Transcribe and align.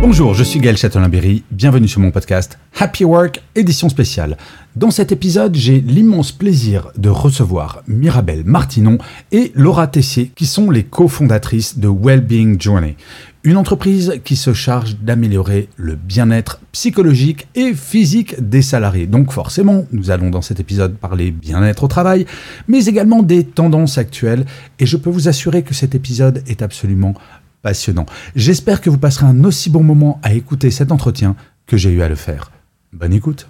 Bonjour, 0.00 0.32
je 0.32 0.44
suis 0.44 0.60
Gaël 0.60 0.76
Châtelain-Berry, 0.76 1.42
bienvenue 1.50 1.88
sur 1.88 2.00
mon 2.00 2.12
podcast 2.12 2.56
Happy 2.78 3.04
Work, 3.04 3.42
édition 3.56 3.88
spéciale. 3.88 4.36
Dans 4.76 4.92
cet 4.92 5.10
épisode, 5.10 5.56
j'ai 5.56 5.80
l'immense 5.80 6.30
plaisir 6.30 6.92
de 6.96 7.08
recevoir 7.08 7.82
Mirabelle 7.88 8.44
Martinon 8.44 8.98
et 9.32 9.50
Laura 9.56 9.88
Tessier, 9.88 10.30
qui 10.36 10.46
sont 10.46 10.70
les 10.70 10.84
cofondatrices 10.84 11.80
de 11.80 11.88
Wellbeing 11.88 12.60
Journey, 12.60 12.96
une 13.42 13.56
entreprise 13.56 14.20
qui 14.24 14.36
se 14.36 14.52
charge 14.52 14.98
d'améliorer 14.98 15.68
le 15.76 15.96
bien-être 15.96 16.60
psychologique 16.70 17.48
et 17.56 17.74
physique 17.74 18.36
des 18.40 18.62
salariés. 18.62 19.08
Donc 19.08 19.32
forcément, 19.32 19.84
nous 19.90 20.12
allons 20.12 20.30
dans 20.30 20.42
cet 20.42 20.60
épisode 20.60 20.96
parler 20.96 21.32
bien-être 21.32 21.82
au 21.82 21.88
travail, 21.88 22.24
mais 22.68 22.84
également 22.84 23.24
des 23.24 23.44
tendances 23.44 23.98
actuelles, 23.98 24.46
et 24.78 24.86
je 24.86 24.96
peux 24.96 25.10
vous 25.10 25.26
assurer 25.28 25.62
que 25.62 25.74
cet 25.74 25.96
épisode 25.96 26.44
est 26.46 26.62
absolument 26.62 27.14
passionnant. 27.62 28.06
J'espère 28.36 28.80
que 28.80 28.90
vous 28.90 28.98
passerez 28.98 29.26
un 29.26 29.44
aussi 29.44 29.70
bon 29.70 29.82
moment 29.82 30.20
à 30.22 30.34
écouter 30.34 30.70
cet 30.70 30.92
entretien 30.92 31.36
que 31.66 31.76
j'ai 31.76 31.90
eu 31.90 32.02
à 32.02 32.08
le 32.08 32.14
faire. 32.14 32.50
Bonne 32.92 33.12
écoute. 33.12 33.48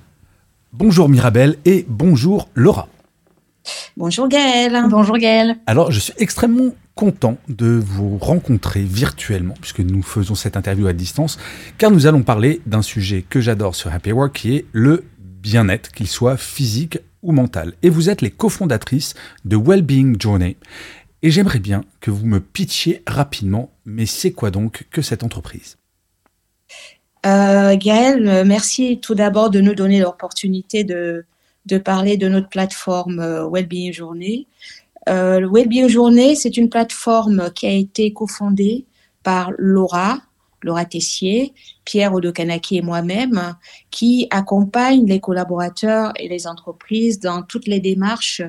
Bonjour 0.72 1.08
Mirabelle 1.08 1.56
et 1.64 1.86
bonjour 1.88 2.48
Laura. 2.54 2.88
Bonjour 3.96 4.28
Gaël. 4.28 4.78
Bonjour 4.90 5.18
Gaël. 5.18 5.56
Alors, 5.66 5.90
je 5.90 6.00
suis 6.00 6.12
extrêmement 6.18 6.74
content 6.94 7.38
de 7.48 7.66
vous 7.66 8.18
rencontrer 8.18 8.82
virtuellement, 8.82 9.54
puisque 9.60 9.80
nous 9.80 10.02
faisons 10.02 10.34
cette 10.34 10.56
interview 10.56 10.86
à 10.86 10.92
distance, 10.92 11.38
car 11.78 11.90
nous 11.90 12.06
allons 12.06 12.22
parler 12.22 12.60
d'un 12.66 12.82
sujet 12.82 13.24
que 13.28 13.40
j'adore 13.40 13.74
sur 13.74 13.92
Happy 13.92 14.12
Work, 14.12 14.34
qui 14.34 14.56
est 14.56 14.64
le 14.72 15.04
bien-être, 15.18 15.92
qu'il 15.92 16.08
soit 16.08 16.36
physique 16.36 16.98
ou 17.22 17.32
mental. 17.32 17.74
Et 17.82 17.90
vous 17.90 18.10
êtes 18.10 18.22
les 18.22 18.30
cofondatrices 18.30 19.14
de 19.44 19.56
Wellbeing 19.56 20.20
Journey. 20.20 20.56
Et 21.22 21.30
j'aimerais 21.30 21.58
bien 21.58 21.84
que 22.00 22.10
vous 22.10 22.26
me 22.26 22.40
pitchiez 22.40 23.02
rapidement, 23.06 23.70
mais 23.84 24.06
c'est 24.06 24.32
quoi 24.32 24.50
donc 24.50 24.86
que 24.90 25.02
cette 25.02 25.24
entreprise? 25.24 25.76
Euh, 27.26 27.76
Gaël, 27.76 28.44
merci 28.46 29.00
tout 29.00 29.14
d'abord 29.14 29.50
de 29.50 29.60
nous 29.60 29.74
donner 29.74 30.00
l'opportunité 30.00 30.84
de, 30.84 31.24
de 31.66 31.78
parler 31.78 32.16
de 32.16 32.28
notre 32.28 32.48
plateforme 32.48 33.20
euh, 33.20 33.48
Wellbeing 33.48 33.92
Journée. 33.92 34.46
Euh, 35.08 35.48
Wellbeing 35.50 35.88
Journée, 35.88 36.34
c'est 36.34 36.56
une 36.56 36.68
plateforme 36.68 37.50
qui 37.54 37.66
a 37.66 37.72
été 37.72 38.12
cofondée 38.12 38.86
par 39.22 39.52
Laura, 39.58 40.20
Laura 40.62 40.84
Tessier, 40.84 41.52
Pierre 41.84 42.14
Odokanaki 42.14 42.78
et 42.78 42.82
moi-même, 42.82 43.54
qui 43.90 44.26
accompagne 44.30 45.06
les 45.06 45.20
collaborateurs 45.20 46.12
et 46.16 46.28
les 46.28 46.46
entreprises 46.46 47.20
dans 47.20 47.42
toutes 47.42 47.66
les 47.66 47.80
démarches 47.80 48.42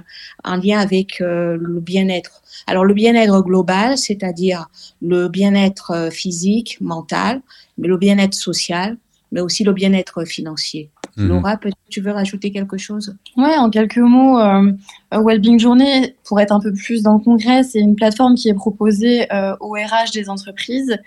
en 0.44 0.58
lien 0.58 0.80
avec 0.80 1.22
euh, 1.22 1.58
le 1.60 1.80
bien-être. 1.80 2.42
Alors 2.68 2.86
le 2.86 2.94
bien-être 2.94 3.42
global, 3.42 3.98
c'est-à-dire 3.98 4.70
le 5.02 5.28
bien-être 5.28 5.92
euh, 5.92 6.10
physique, 6.10 6.78
mental, 6.82 7.42
mais 7.78 7.88
le 7.88 7.98
bien-être 7.98 8.34
social, 8.34 8.98
mais 9.32 9.42
aussi 9.42 9.64
le 9.64 9.74
bien-être 9.74 10.26
financier. 10.26 10.90
Mhm. 11.20 11.28
Laura, 11.28 11.58
peut-être 11.58 11.78
tu 11.90 12.02
veux 12.02 12.12
rajouter 12.12 12.52
quelque 12.52 12.78
chose? 12.78 13.16
Ouais, 13.36 13.58
en 13.58 13.70
quelques 13.70 13.98
mots, 13.98 14.40
euh, 14.40 14.72
Wellbeing 15.12 15.60
Journée, 15.60 16.16
pour 16.24 16.40
être 16.40 16.52
un 16.52 16.60
peu 16.60 16.72
plus 16.72 17.04
dans 17.04 17.14
le 17.14 17.20
concret, 17.20 17.64
c'est 17.64 17.80
une 17.80 17.96
plateforme 17.96 18.36
qui 18.36 18.50
est 18.50 18.54
proposée 18.54 19.32
euh, 19.34 19.56
au 19.60 19.72
RH 19.72 20.12
des 20.14 20.30
entreprises, 20.30 20.98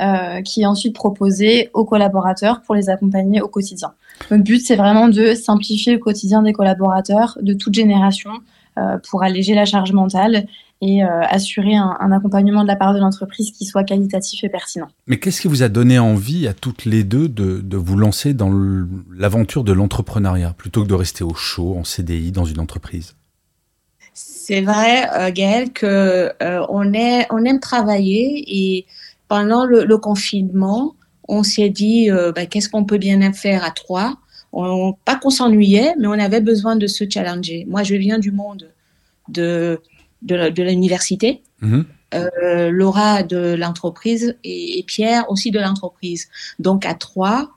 euh, 0.00 0.42
qui 0.42 0.62
est 0.62 0.66
ensuite 0.66 0.94
proposée 0.94 1.70
aux 1.74 1.84
collaborateurs 1.84 2.62
pour 2.62 2.74
les 2.74 2.90
accompagner 2.90 3.40
au 3.40 3.48
quotidien. 3.48 3.92
Notre 4.30 4.44
but, 4.44 4.60
c'est 4.64 4.76
vraiment 4.76 5.08
de 5.08 5.34
simplifier 5.34 5.92
le 5.94 5.98
quotidien 5.98 6.42
des 6.42 6.52
collaborateurs 6.52 7.38
de 7.40 7.54
toute 7.54 7.74
génération 7.74 8.30
euh, 8.30 8.38
pour 9.10 9.22
alléger 9.22 9.54
la 9.54 9.64
charge 9.64 9.92
mentale 9.92 10.46
et 10.82 11.04
euh, 11.04 11.22
assurer 11.22 11.76
un, 11.76 11.96
un 12.00 12.10
accompagnement 12.10 12.62
de 12.64 12.68
la 12.68 12.74
part 12.74 12.92
de 12.92 12.98
l'entreprise 12.98 13.52
qui 13.52 13.64
soit 13.64 13.84
qualitatif 13.84 14.42
et 14.42 14.48
pertinent. 14.48 14.88
Mais 15.06 15.18
qu'est-ce 15.20 15.40
qui 15.40 15.46
vous 15.46 15.62
a 15.62 15.68
donné 15.68 16.00
envie 16.00 16.48
à 16.48 16.54
toutes 16.54 16.84
les 16.84 17.04
deux 17.04 17.28
de, 17.28 17.60
de 17.60 17.76
vous 17.76 17.96
lancer 17.96 18.34
dans 18.34 18.52
l'aventure 19.16 19.62
de 19.62 19.72
l'entrepreneuriat, 19.72 20.54
plutôt 20.58 20.82
que 20.82 20.88
de 20.88 20.94
rester 20.94 21.22
au 21.22 21.34
chaud, 21.34 21.76
en 21.78 21.84
CDI, 21.84 22.32
dans 22.32 22.44
une 22.44 22.58
entreprise? 22.58 23.14
C'est 24.12 24.60
vrai, 24.60 25.08
euh, 25.14 25.30
Gaël, 25.30 25.72
que 25.72 26.32
euh, 26.42 26.66
on, 26.68 26.92
est, 26.92 27.26
on 27.30 27.44
aime 27.44 27.60
travailler 27.60 28.44
et 28.48 28.86
pendant 29.28 29.64
le, 29.64 29.84
le 29.84 29.98
confinement, 29.98 30.96
on 31.28 31.44
s'est 31.44 31.70
dit 31.70 32.10
euh, 32.10 32.32
ben, 32.32 32.48
qu'est-ce 32.48 32.68
qu'on 32.68 32.84
peut 32.84 32.98
bien 32.98 33.32
faire 33.32 33.64
à 33.64 33.70
trois? 33.70 34.16
On, 34.52 34.94
pas 35.04 35.16
qu'on 35.16 35.30
s'ennuyait, 35.30 35.94
mais 35.98 36.06
on 36.08 36.12
avait 36.12 36.40
besoin 36.42 36.76
de 36.76 36.86
se 36.86 37.04
challenger. 37.08 37.64
Moi, 37.68 37.82
je 37.82 37.94
viens 37.94 38.18
du 38.18 38.30
monde 38.32 38.70
de, 39.28 39.80
de, 40.22 40.62
l'université, 40.62 41.42
Mhm. 41.62 41.84
euh, 42.14 42.70
Laura 42.70 43.22
de 43.22 43.54
l'entreprise 43.54 44.36
et, 44.44 44.78
et 44.78 44.82
Pierre 44.82 45.30
aussi 45.30 45.50
de 45.50 45.58
l'entreprise. 45.60 46.28
Donc 46.58 46.84
à 46.84 46.94
trois, 46.94 47.52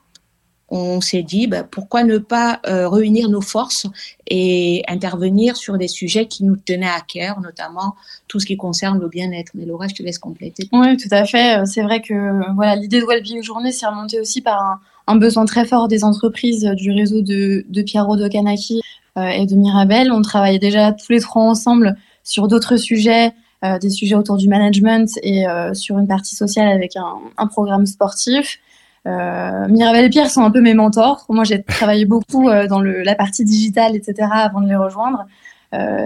on 0.68 1.00
s'est 1.00 1.22
dit 1.22 1.46
ben, 1.46 1.64
pourquoi 1.70 2.02
ne 2.02 2.18
pas 2.18 2.60
euh, 2.66 2.88
réunir 2.88 3.28
nos 3.28 3.40
forces 3.40 3.86
et 4.28 4.82
intervenir 4.88 5.56
sur 5.56 5.76
des 5.78 5.88
sujets 5.88 6.26
qui 6.26 6.44
nous 6.44 6.56
tenaient 6.56 6.88
à 6.88 7.00
cœur, 7.00 7.40
notamment 7.40 7.94
tout 8.26 8.40
ce 8.40 8.46
qui 8.46 8.56
concerne 8.56 8.98
le 8.98 9.08
bien-être. 9.08 9.52
Mais 9.54 9.64
Laura, 9.64 9.86
je 9.88 9.94
te 9.94 10.02
laisse 10.02 10.18
compléter. 10.18 10.68
Oui, 10.72 10.96
tout 10.96 11.08
à 11.12 11.24
fait. 11.24 11.58
Euh, 11.60 11.64
C'est 11.66 11.82
vrai 11.82 12.00
que 12.00 12.54
voilà, 12.54 12.74
l'idée 12.76 13.00
de 13.00 13.06
Wellbeing 13.06 13.42
Journée 13.42 13.70
s'est 13.72 13.86
remontée 13.86 14.20
aussi 14.20 14.40
par 14.40 14.60
un, 14.62 14.80
un 15.06 15.16
besoin 15.16 15.44
très 15.44 15.64
fort 15.64 15.88
des 15.88 16.04
entreprises 16.04 16.66
euh, 16.66 16.74
du 16.74 16.90
réseau 16.90 17.22
de, 17.22 17.64
de 17.68 17.82
Piero 17.82 18.16
Dokanaki 18.16 18.80
euh, 19.16 19.28
et 19.28 19.46
de 19.46 19.56
Mirabel. 19.56 20.12
On 20.12 20.20
travaillait 20.20 20.58
déjà 20.58 20.92
tous 20.92 21.10
les 21.10 21.20
trois 21.20 21.42
ensemble 21.42 21.96
sur 22.22 22.48
d'autres 22.48 22.76
sujets, 22.76 23.32
euh, 23.64 23.78
des 23.78 23.88
sujets 23.88 24.14
autour 24.14 24.36
du 24.36 24.46
management 24.46 25.08
et 25.22 25.46
sur 25.72 25.98
une 25.98 26.06
partie 26.06 26.34
sociale 26.34 26.68
avec 26.68 26.96
un, 26.96 27.46
programme 27.46 27.86
sportif. 27.86 28.58
Euh, 29.06 29.68
Mirabel 29.68 30.04
et 30.04 30.10
Pierre 30.10 30.30
sont 30.30 30.42
un 30.42 30.50
peu 30.50 30.60
mes 30.60 30.74
mentors. 30.74 31.24
Moi, 31.30 31.44
j'ai 31.44 31.62
travaillé 31.62 32.04
beaucoup 32.04 32.50
dans 32.68 32.80
la 32.80 33.14
partie 33.14 33.44
digitale, 33.44 33.96
etc., 33.96 34.28
avant 34.32 34.60
de 34.60 34.68
les 34.68 34.76
rejoindre. 34.76 35.24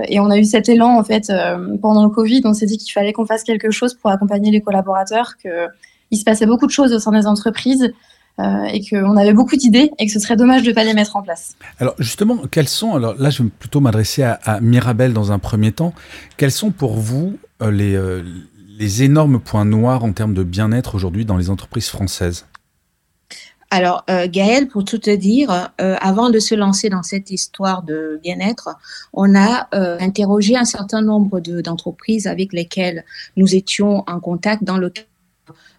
Et 0.08 0.20
on 0.20 0.30
a 0.30 0.38
eu 0.38 0.44
cet 0.44 0.68
élan, 0.68 0.98
en 0.98 1.02
fait, 1.02 1.32
pendant 1.80 2.04
le 2.04 2.10
Covid. 2.10 2.42
On 2.44 2.52
s'est 2.52 2.66
dit 2.66 2.78
qu'il 2.78 2.92
fallait 2.92 3.12
qu'on 3.12 3.26
fasse 3.26 3.42
quelque 3.42 3.70
chose 3.70 3.94
pour 3.94 4.10
accompagner 4.10 4.50
les 4.50 4.60
collaborateurs, 4.60 5.36
qu'il 5.38 6.18
se 6.18 6.24
passait 6.24 6.46
beaucoup 6.46 6.66
de 6.66 6.72
choses 6.72 6.92
au 6.92 6.98
sein 6.98 7.12
des 7.12 7.26
entreprises 7.26 7.92
euh, 8.38 8.64
et 8.64 8.80
qu'on 8.86 9.16
avait 9.16 9.32
beaucoup 9.32 9.56
d'idées 9.56 9.91
et 9.98 10.06
que 10.06 10.12
ce 10.12 10.20
serait 10.20 10.36
dommage 10.36 10.62
de 10.62 10.70
ne 10.70 10.74
pas 10.74 10.84
les 10.84 10.94
mettre 10.94 11.16
en 11.16 11.22
place. 11.22 11.56
Alors 11.78 11.94
justement, 11.98 12.38
quels 12.50 12.68
sont, 12.68 12.94
alors 12.94 13.14
là 13.18 13.30
je 13.30 13.42
vais 13.42 13.48
plutôt 13.48 13.80
m'adresser 13.80 14.22
à, 14.22 14.34
à 14.44 14.60
Mirabelle 14.60 15.12
dans 15.12 15.32
un 15.32 15.38
premier 15.38 15.72
temps, 15.72 15.92
quels 16.36 16.52
sont 16.52 16.70
pour 16.70 16.94
vous 16.94 17.38
euh, 17.62 17.70
les, 17.70 17.94
euh, 17.94 18.22
les 18.78 19.02
énormes 19.02 19.41
points 19.41 19.64
noirs 19.64 20.04
en 20.04 20.12
termes 20.12 20.34
de 20.34 20.44
bien-être 20.44 20.94
aujourd'hui 20.94 21.24
dans 21.24 21.36
les 21.36 21.50
entreprises 21.50 21.88
françaises? 21.88 22.46
Alors, 23.72 24.04
euh, 24.10 24.26
Gaël, 24.28 24.66
pour 24.66 24.84
tout 24.84 24.98
te 24.98 25.14
dire, 25.14 25.70
euh, 25.80 25.94
avant 26.00 26.28
de 26.30 26.41
se 26.41 26.56
lancer 26.56 26.88
dans 26.88 27.04
cette 27.04 27.30
histoire 27.30 27.84
de 27.84 28.18
bien-être, 28.20 28.70
on 29.12 29.36
a 29.36 29.68
euh, 29.74 29.97
interrogé 30.00 30.56
un 30.56 30.64
certain 30.64 31.02
nombre 31.02 31.38
de- 31.38 31.60
d'entreprises 31.60 32.26
avec 32.26 32.52
lesquelles 32.52 33.04
nous 33.36 33.54
étions 33.54 34.02
en 34.08 34.18
contact 34.18 34.64
dans 34.64 34.76
le 34.76 34.91
cadre 34.91 35.06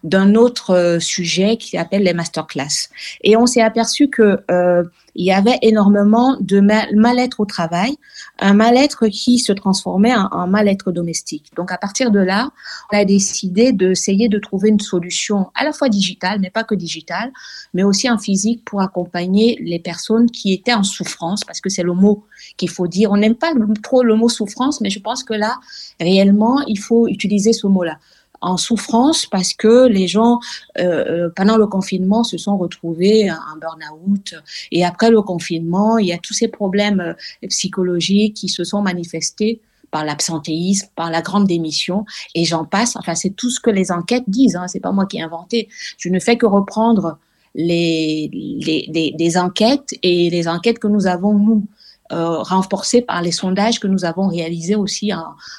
d'un 0.04 0.34
autre 0.34 0.70
euh, 0.74 1.00
sujet 1.00 1.56
qui 1.56 1.76
s'appelle 1.76 2.02
les 2.02 2.14
masterclass. 2.14 2.88
Et 3.22 3.36
on 3.36 3.46
s'est 3.46 3.62
aperçu 3.62 4.08
que 4.08 4.38
euh, 4.50 4.84
il 5.14 5.26
y 5.26 5.32
avait 5.32 5.58
énormément 5.60 6.38
de 6.40 6.60
ma- 6.60 6.90
mal-être 6.94 7.40
au 7.40 7.44
travail, 7.44 7.96
un 8.38 8.54
mal-être 8.54 9.08
qui 9.08 9.38
se 9.38 9.52
transformait 9.52 10.14
en, 10.14 10.28
en 10.32 10.46
mal-être 10.46 10.90
domestique. 10.90 11.52
Donc 11.54 11.70
à 11.70 11.76
partir 11.76 12.10
de 12.10 12.18
là, 12.18 12.50
on 12.90 12.96
a 12.96 13.04
décidé 13.04 13.72
d'essayer 13.72 14.28
de 14.28 14.38
trouver 14.38 14.70
une 14.70 14.80
solution 14.80 15.50
à 15.54 15.64
la 15.64 15.72
fois 15.72 15.90
digitale, 15.90 16.40
mais 16.40 16.50
pas 16.50 16.64
que 16.64 16.74
digitale, 16.74 17.30
mais 17.74 17.82
aussi 17.82 18.08
en 18.08 18.18
physique 18.18 18.64
pour 18.64 18.80
accompagner 18.80 19.58
les 19.60 19.78
personnes 19.78 20.30
qui 20.30 20.52
étaient 20.54 20.72
en 20.72 20.82
souffrance, 20.82 21.44
parce 21.44 21.60
que 21.60 21.68
c'est 21.68 21.82
le 21.82 21.92
mot 21.92 22.24
qu'il 22.56 22.70
faut 22.70 22.86
dire. 22.86 23.10
On 23.12 23.18
n'aime 23.18 23.34
pas 23.34 23.52
trop 23.82 24.02
le 24.02 24.14
mot 24.14 24.30
souffrance, 24.30 24.80
mais 24.80 24.90
je 24.90 24.98
pense 24.98 25.24
que 25.24 25.34
là, 25.34 25.58
réellement, 26.00 26.62
il 26.66 26.78
faut 26.78 27.06
utiliser 27.06 27.52
ce 27.52 27.66
mot-là 27.66 27.98
en 28.42 28.56
souffrance 28.56 29.24
parce 29.26 29.54
que 29.54 29.86
les 29.86 30.08
gens, 30.08 30.40
euh, 30.78 31.26
euh, 31.26 31.30
pendant 31.34 31.56
le 31.56 31.66
confinement, 31.66 32.24
se 32.24 32.36
sont 32.36 32.58
retrouvés 32.58 33.30
en 33.30 33.56
burn-out. 33.60 34.34
Et 34.70 34.84
après 34.84 35.10
le 35.10 35.22
confinement, 35.22 35.98
il 35.98 36.08
y 36.08 36.12
a 36.12 36.18
tous 36.18 36.34
ces 36.34 36.48
problèmes 36.48 37.00
euh, 37.00 37.46
psychologiques 37.48 38.34
qui 38.34 38.48
se 38.48 38.64
sont 38.64 38.82
manifestés 38.82 39.60
par 39.90 40.04
l'absentéisme, 40.04 40.88
par 40.96 41.10
la 41.10 41.20
grande 41.20 41.46
démission, 41.46 42.06
et 42.34 42.44
j'en 42.44 42.64
passe. 42.64 42.96
Enfin, 42.96 43.14
c'est 43.14 43.30
tout 43.30 43.50
ce 43.50 43.60
que 43.60 43.70
les 43.70 43.92
enquêtes 43.92 44.24
disent. 44.26 44.56
Hein, 44.56 44.66
c'est 44.66 44.80
pas 44.80 44.92
moi 44.92 45.06
qui 45.06 45.18
ai 45.18 45.22
inventé. 45.22 45.68
Je 45.98 46.08
ne 46.08 46.18
fais 46.18 46.36
que 46.36 46.46
reprendre 46.46 47.18
les, 47.54 48.30
les, 48.32 49.14
les, 49.18 49.38
enquêtes 49.38 49.94
et 50.02 50.30
les 50.30 50.48
enquêtes 50.48 50.78
que 50.78 50.88
nous 50.88 51.06
avons 51.06 51.34
nous 51.34 51.66
euh, 52.12 52.42
renforcées 52.42 53.00
par 53.00 53.22
les 53.22 53.32
sondages 53.32 53.80
que 53.80 53.86
nous 53.86 54.04
avons 54.04 54.28
réalisés 54.28 54.74
aussi 54.74 55.12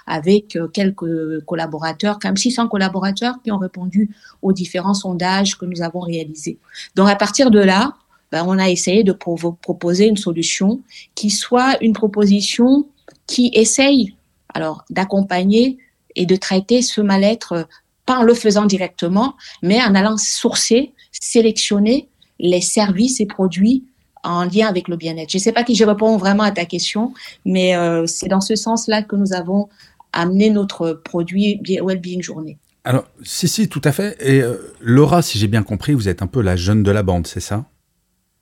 avec 0.06 0.56
euh, 0.56 0.68
quelques 0.68 1.44
collaborateurs, 1.46 2.20
comme 2.20 2.38
600 2.38 2.68
collaborateurs 2.68 3.36
qui 3.44 3.52
ont 3.52 3.58
répondu 3.58 4.10
aux 4.42 4.54
différents 4.54 4.94
sondages 4.94 5.58
que 5.58 5.66
nous 5.66 5.82
avons 5.82 6.02
réalisés. 6.02 6.60
Donc 6.96 7.10
à 7.10 7.16
partir 7.16 7.50
de 7.50 7.60
là, 7.60 7.94
ben, 8.32 8.44
on 8.48 8.60
a 8.60 8.70
essayé 8.70 9.04
de 9.04 9.14
proposer 9.14 10.08
une 10.08 10.18
solution 10.18 10.82
qui 11.16 11.30
soit 11.30 11.78
une 11.82 11.94
proposition 11.94 12.88
qui 13.26 13.52
essaye 13.54 14.16
alors 14.54 14.86
d'accompagner 14.90 15.78
et 16.16 16.26
de 16.26 16.36
traiter 16.36 16.82
ce 16.82 17.02
mal-être 17.02 17.68
pas 18.06 18.18
en 18.18 18.24
le 18.24 18.34
faisant 18.34 18.66
directement, 18.66 19.36
mais 19.62 19.82
en 19.82 19.96
allant 19.96 20.18
sourcer, 20.18 20.94
sélectionner 21.12 22.10
les 22.40 22.62
services 22.62 23.20
et 23.22 23.26
produits 23.26 23.86
en 24.24 24.46
lien 24.46 24.68
avec 24.68 24.88
le 24.88 24.96
bien-être. 24.96 25.30
Je 25.30 25.38
ne 25.38 25.42
sais 25.42 25.52
pas 25.52 25.66
si 25.66 25.76
je 25.76 25.84
réponds 25.84 26.18
vraiment 26.18 26.44
à 26.44 26.52
ta 26.52 26.66
question, 26.66 27.14
mais 27.46 27.76
euh, 27.76 28.06
c'est 28.08 28.28
dans 28.28 28.42
ce 28.42 28.56
sens-là 28.56 29.04
que 29.04 29.16
nous 29.16 29.34
avons 29.34 29.70
amené 30.14 30.50
notre 30.50 31.02
produit 31.04 31.62
Wellbeing 31.66 32.22
Journée. 32.22 32.58
Alors, 32.86 33.06
si, 33.24 33.48
si, 33.48 33.70
tout 33.70 33.82
à 33.84 33.92
fait. 33.92 34.18
Et 34.20 34.42
euh, 34.42 34.58
Laura, 34.82 35.22
si 35.22 35.40
j'ai 35.40 35.48
bien 35.48 35.64
compris, 35.64 35.94
vous 35.94 36.10
êtes 36.10 36.22
un 36.22 36.28
peu 36.28 36.42
la 36.42 36.56
jeune 36.56 36.84
de 36.84 36.92
la 36.92 37.04
bande, 37.04 37.28
c'est 37.28 37.40
ça? 37.40 37.66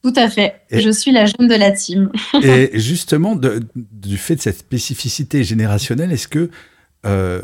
Tout 0.03 0.13
à 0.15 0.29
fait. 0.29 0.61
je 0.71 0.89
suis 0.89 1.11
la 1.11 1.25
jeune 1.25 1.47
de 1.47 1.55
la 1.55 1.71
team. 1.71 2.11
et 2.43 2.71
justement, 2.79 3.39
du 3.75 4.17
fait 4.17 4.35
de 4.35 4.41
cette 4.41 4.57
spécificité 4.57 5.43
générationnelle, 5.43 6.11
est-ce 6.11 6.27
que 6.27 6.49
euh, 7.05 7.41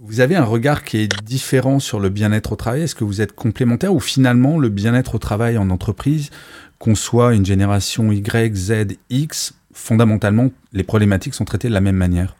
vous 0.00 0.20
avez 0.20 0.34
un 0.34 0.44
regard 0.44 0.82
qui 0.82 0.98
est 0.98 1.22
différent 1.22 1.78
sur 1.78 2.00
le 2.00 2.08
bien-être 2.08 2.52
au 2.52 2.56
travail? 2.56 2.82
Est-ce 2.82 2.96
que 2.96 3.04
vous 3.04 3.20
êtes 3.20 3.32
complémentaire 3.32 3.94
ou 3.94 4.00
finalement 4.00 4.58
le 4.58 4.70
bien-être 4.70 5.14
au 5.14 5.18
travail 5.18 5.56
en 5.56 5.70
entreprise, 5.70 6.30
qu'on 6.80 6.96
soit 6.96 7.34
une 7.34 7.46
génération 7.46 8.10
Y, 8.10 8.56
Z, 8.56 8.72
X, 9.10 9.54
fondamentalement, 9.72 10.50
les 10.72 10.82
problématiques 10.82 11.34
sont 11.34 11.44
traitées 11.44 11.68
de 11.68 11.74
la 11.74 11.80
même 11.80 11.96
manière 11.96 12.34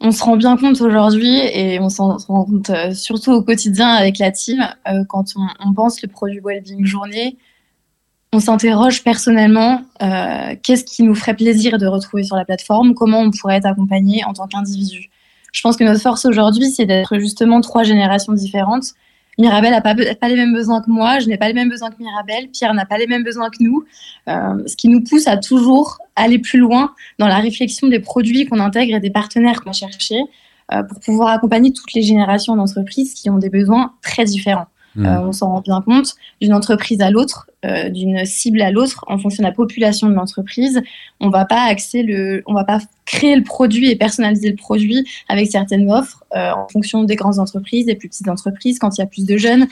on 0.00 0.10
se 0.10 0.22
rend 0.22 0.36
bien 0.36 0.56
compte 0.56 0.80
aujourd'hui 0.82 1.34
et 1.34 1.80
on 1.80 1.88
s'en 1.88 2.18
rend 2.18 2.44
compte 2.44 2.70
euh, 2.70 2.92
surtout 2.92 3.32
au 3.32 3.42
quotidien 3.42 3.88
avec 3.88 4.18
la 4.18 4.30
team 4.30 4.62
euh, 4.86 5.02
quand 5.08 5.24
on, 5.64 5.72
pense 5.72 6.02
le 6.02 6.08
produit 6.08 6.40
Wellbeing 6.44 6.84
Journée. 6.84 7.38
On 8.32 8.38
s'interroge 8.40 9.02
personnellement 9.02 9.82
euh, 10.02 10.56
qu'est-ce 10.62 10.84
qui 10.84 11.04
nous 11.04 11.14
ferait 11.14 11.34
plaisir 11.34 11.78
de 11.78 11.86
retrouver 11.86 12.22
sur 12.22 12.36
la 12.36 12.44
plateforme, 12.44 12.94
comment 12.94 13.20
on 13.20 13.30
pourrait 13.30 13.56
être 13.56 13.66
accompagné 13.66 14.24
en 14.24 14.34
tant 14.34 14.46
qu'individu. 14.46 15.10
Je 15.52 15.62
pense 15.62 15.76
que 15.76 15.84
notre 15.84 16.02
force 16.02 16.26
aujourd'hui, 16.26 16.68
c'est 16.70 16.84
d'être 16.84 17.16
justement 17.18 17.62
trois 17.62 17.84
générations 17.84 18.34
différentes. 18.34 18.92
Mirabel 19.38 19.72
n'a 19.72 19.80
pas, 19.80 19.94
les 19.94 20.36
mêmes 20.36 20.54
besoins 20.54 20.80
que 20.80 20.90
moi, 20.90 21.18
je 21.18 21.28
n'ai 21.28 21.36
pas 21.36 21.48
les 21.48 21.54
mêmes 21.54 21.68
besoins 21.68 21.90
que 21.90 22.00
Mirabel, 22.02 22.48
Pierre 22.50 22.74
n'a 22.74 22.86
pas 22.86 22.98
les 22.98 23.06
mêmes 23.06 23.24
besoins 23.24 23.50
que 23.50 23.56
nous, 23.60 23.84
euh, 24.28 24.62
ce 24.66 24.76
qui 24.76 24.88
nous 24.88 25.02
pousse 25.02 25.26
à 25.26 25.36
toujours 25.36 25.98
aller 26.16 26.38
plus 26.38 26.58
loin 26.58 26.92
dans 27.18 27.26
la 27.26 27.38
réflexion 27.38 27.88
des 27.88 28.00
produits 28.00 28.46
qu'on 28.46 28.60
intègre 28.60 28.96
et 28.96 29.00
des 29.00 29.10
partenaires 29.10 29.62
qu'on 29.62 29.70
va 29.70 29.86
euh, 30.72 30.82
pour 30.82 31.00
pouvoir 31.00 31.28
accompagner 31.28 31.72
toutes 31.72 31.92
les 31.94 32.02
générations 32.02 32.56
d'entreprises 32.56 33.14
qui 33.14 33.28
ont 33.28 33.38
des 33.38 33.50
besoins 33.50 33.92
très 34.02 34.24
différents. 34.24 34.66
Mmh. 34.96 35.06
Euh, 35.06 35.20
on 35.22 35.32
s'en 35.32 35.48
rend 35.48 35.60
bien 35.60 35.80
compte 35.80 36.14
d'une 36.40 36.54
entreprise 36.54 37.00
à 37.00 37.10
l'autre, 37.10 37.50
euh, 37.64 37.88
d'une 37.88 38.24
cible 38.24 38.62
à 38.62 38.70
l'autre, 38.70 39.04
en 39.08 39.18
fonction 39.18 39.42
de 39.42 39.48
la 39.48 39.52
population 39.52 40.08
de 40.08 40.14
l'entreprise. 40.14 40.82
On 41.20 41.30
va 41.30 41.44
pas 41.44 41.62
axer 41.62 42.02
le, 42.02 42.42
on 42.46 42.54
va 42.54 42.64
pas 42.64 42.78
créer 43.04 43.34
le 43.34 43.42
produit 43.42 43.90
et 43.90 43.96
personnaliser 43.96 44.50
le 44.50 44.56
produit 44.56 45.06
avec 45.28 45.50
certaines 45.50 45.90
offres 45.90 46.24
euh, 46.36 46.50
en 46.52 46.68
fonction 46.68 47.02
des 47.04 47.16
grandes 47.16 47.38
entreprises, 47.38 47.86
des 47.86 47.96
plus 47.96 48.08
petites 48.08 48.28
entreprises, 48.28 48.78
quand 48.78 48.96
il 48.96 49.00
y 49.00 49.04
a 49.04 49.06
plus 49.06 49.26
de 49.26 49.36
jeunes, 49.36 49.66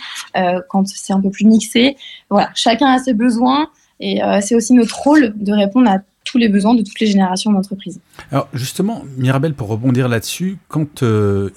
quand 0.69 0.87
c'est 0.89 1.13
un 1.13 1.21
peu 1.21 1.31
plus 1.31 1.47
mixé. 1.47 1.97
Voilà, 2.31 2.51
chacun 2.55 2.87
a 2.87 2.99
ses 2.99 3.15
besoins 3.15 3.69
et 4.01 4.21
c'est 4.41 4.55
aussi 4.55 4.73
notre 4.73 4.99
rôle 4.99 5.33
de 5.37 5.53
répondre 5.53 5.91
à 5.91 5.99
tous 6.25 6.39
les 6.39 6.49
besoins 6.49 6.75
de 6.75 6.83
toutes 6.83 7.01
les 7.01 7.07
générations 7.07 7.53
d'entreprises. 7.53 8.01
Alors 8.31 8.49
justement, 8.53 9.05
Mirabel, 9.17 9.55
pour 9.55 9.69
rebondir 9.69 10.09
là-dessus, 10.09 10.59
quand, 10.69 11.05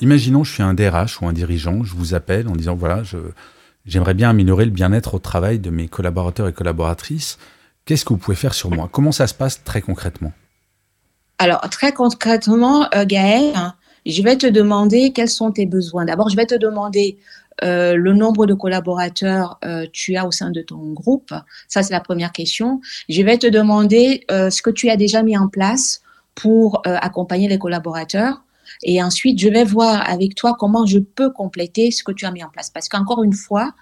imaginons, 0.02 0.44
je 0.44 0.54
suis 0.54 0.64
un 0.64 0.74
DRH 0.74 1.22
ou 1.22 1.28
un 1.28 1.34
dirigeant, 1.34 1.84
je 1.84 1.94
vous 1.96 2.14
appelle 2.14 2.48
en 2.48 2.56
disant, 2.56 2.76
voilà, 2.76 3.04
je, 3.04 3.18
J'aimerais 3.86 4.16
bien 4.16 4.32
améliorer 4.32 4.66
le 4.66 4.72
bien-être 4.72 5.14
au 5.14 5.20
travail 5.20 5.60
de 5.60 5.70
mes 5.70 5.88
collaborateurs 5.88 6.48
et 6.48 6.54
collaboratrices. 6.54 7.38
Qu'est-ce 7.86 8.04
que 8.04 8.10
vous 8.10 8.18
pouvez 8.18 8.36
faire 8.36 8.56
sur 8.56 8.72
moi? 8.72 8.90
Comment 8.92 9.12
ça 9.12 9.28
se 9.28 9.36
passe 9.36 9.64
très 9.64 9.82
concrètement? 9.82 10.34
Alors, 11.38 11.62
très 11.70 11.92
concrètement, 11.92 12.88
euh, 12.96 13.06
Gaël, 13.06 13.54
je 14.06 14.24
vais 14.24 14.38
te 14.38 14.48
demander 14.48 15.12
quels 15.12 15.30
sont 15.30 15.52
tes 15.52 15.68
besoins. 15.68 16.06
D'abord, 16.06 16.30
je 16.30 16.36
vais 16.36 16.48
te 16.48 16.56
demander 16.56 17.20
euh, 17.64 17.96
le 17.96 18.14
nombre 18.14 18.48
de 18.48 18.56
collaborateurs 18.56 19.60
euh, 19.64 19.86
tu 19.94 20.16
as 20.16 20.26
au 20.26 20.32
sein 20.32 20.50
de 20.50 20.62
ton 20.62 20.94
groupe. 20.94 21.34
Ça, 21.68 21.84
c'est 21.84 21.94
la 21.94 22.00
première 22.00 22.32
question. 22.32 22.82
Je 23.08 23.22
vais 23.22 23.38
te 23.38 23.48
demander 23.48 24.26
ce 24.30 24.62
que 24.64 24.72
tu 24.72 24.90
as 24.90 24.98
déjà 24.98 25.22
mis 25.22 25.38
en 25.38 25.48
place 25.48 26.02
pour 26.34 26.82
accompagner 26.86 27.48
les 27.48 27.60
collaborateurs. 27.60 28.45
Et 28.88 29.02
ensuite, 29.02 29.40
je 29.40 29.50
vais 29.50 29.64
voir 29.64 30.08
avec 30.08 30.36
toi 30.36 30.56
comment 30.58 30.86
je 30.86 31.00
peux 31.00 31.32
compléter 31.32 31.90
ce 31.90 32.04
que 32.04 32.12
tu 32.12 32.26
as 32.26 32.32
mis 32.32 32.44
en 32.44 32.50
place. 32.50 32.70
Parce 32.70 32.88
qu'encore 32.88 33.24
une 33.24 33.34
fois, 33.34 33.74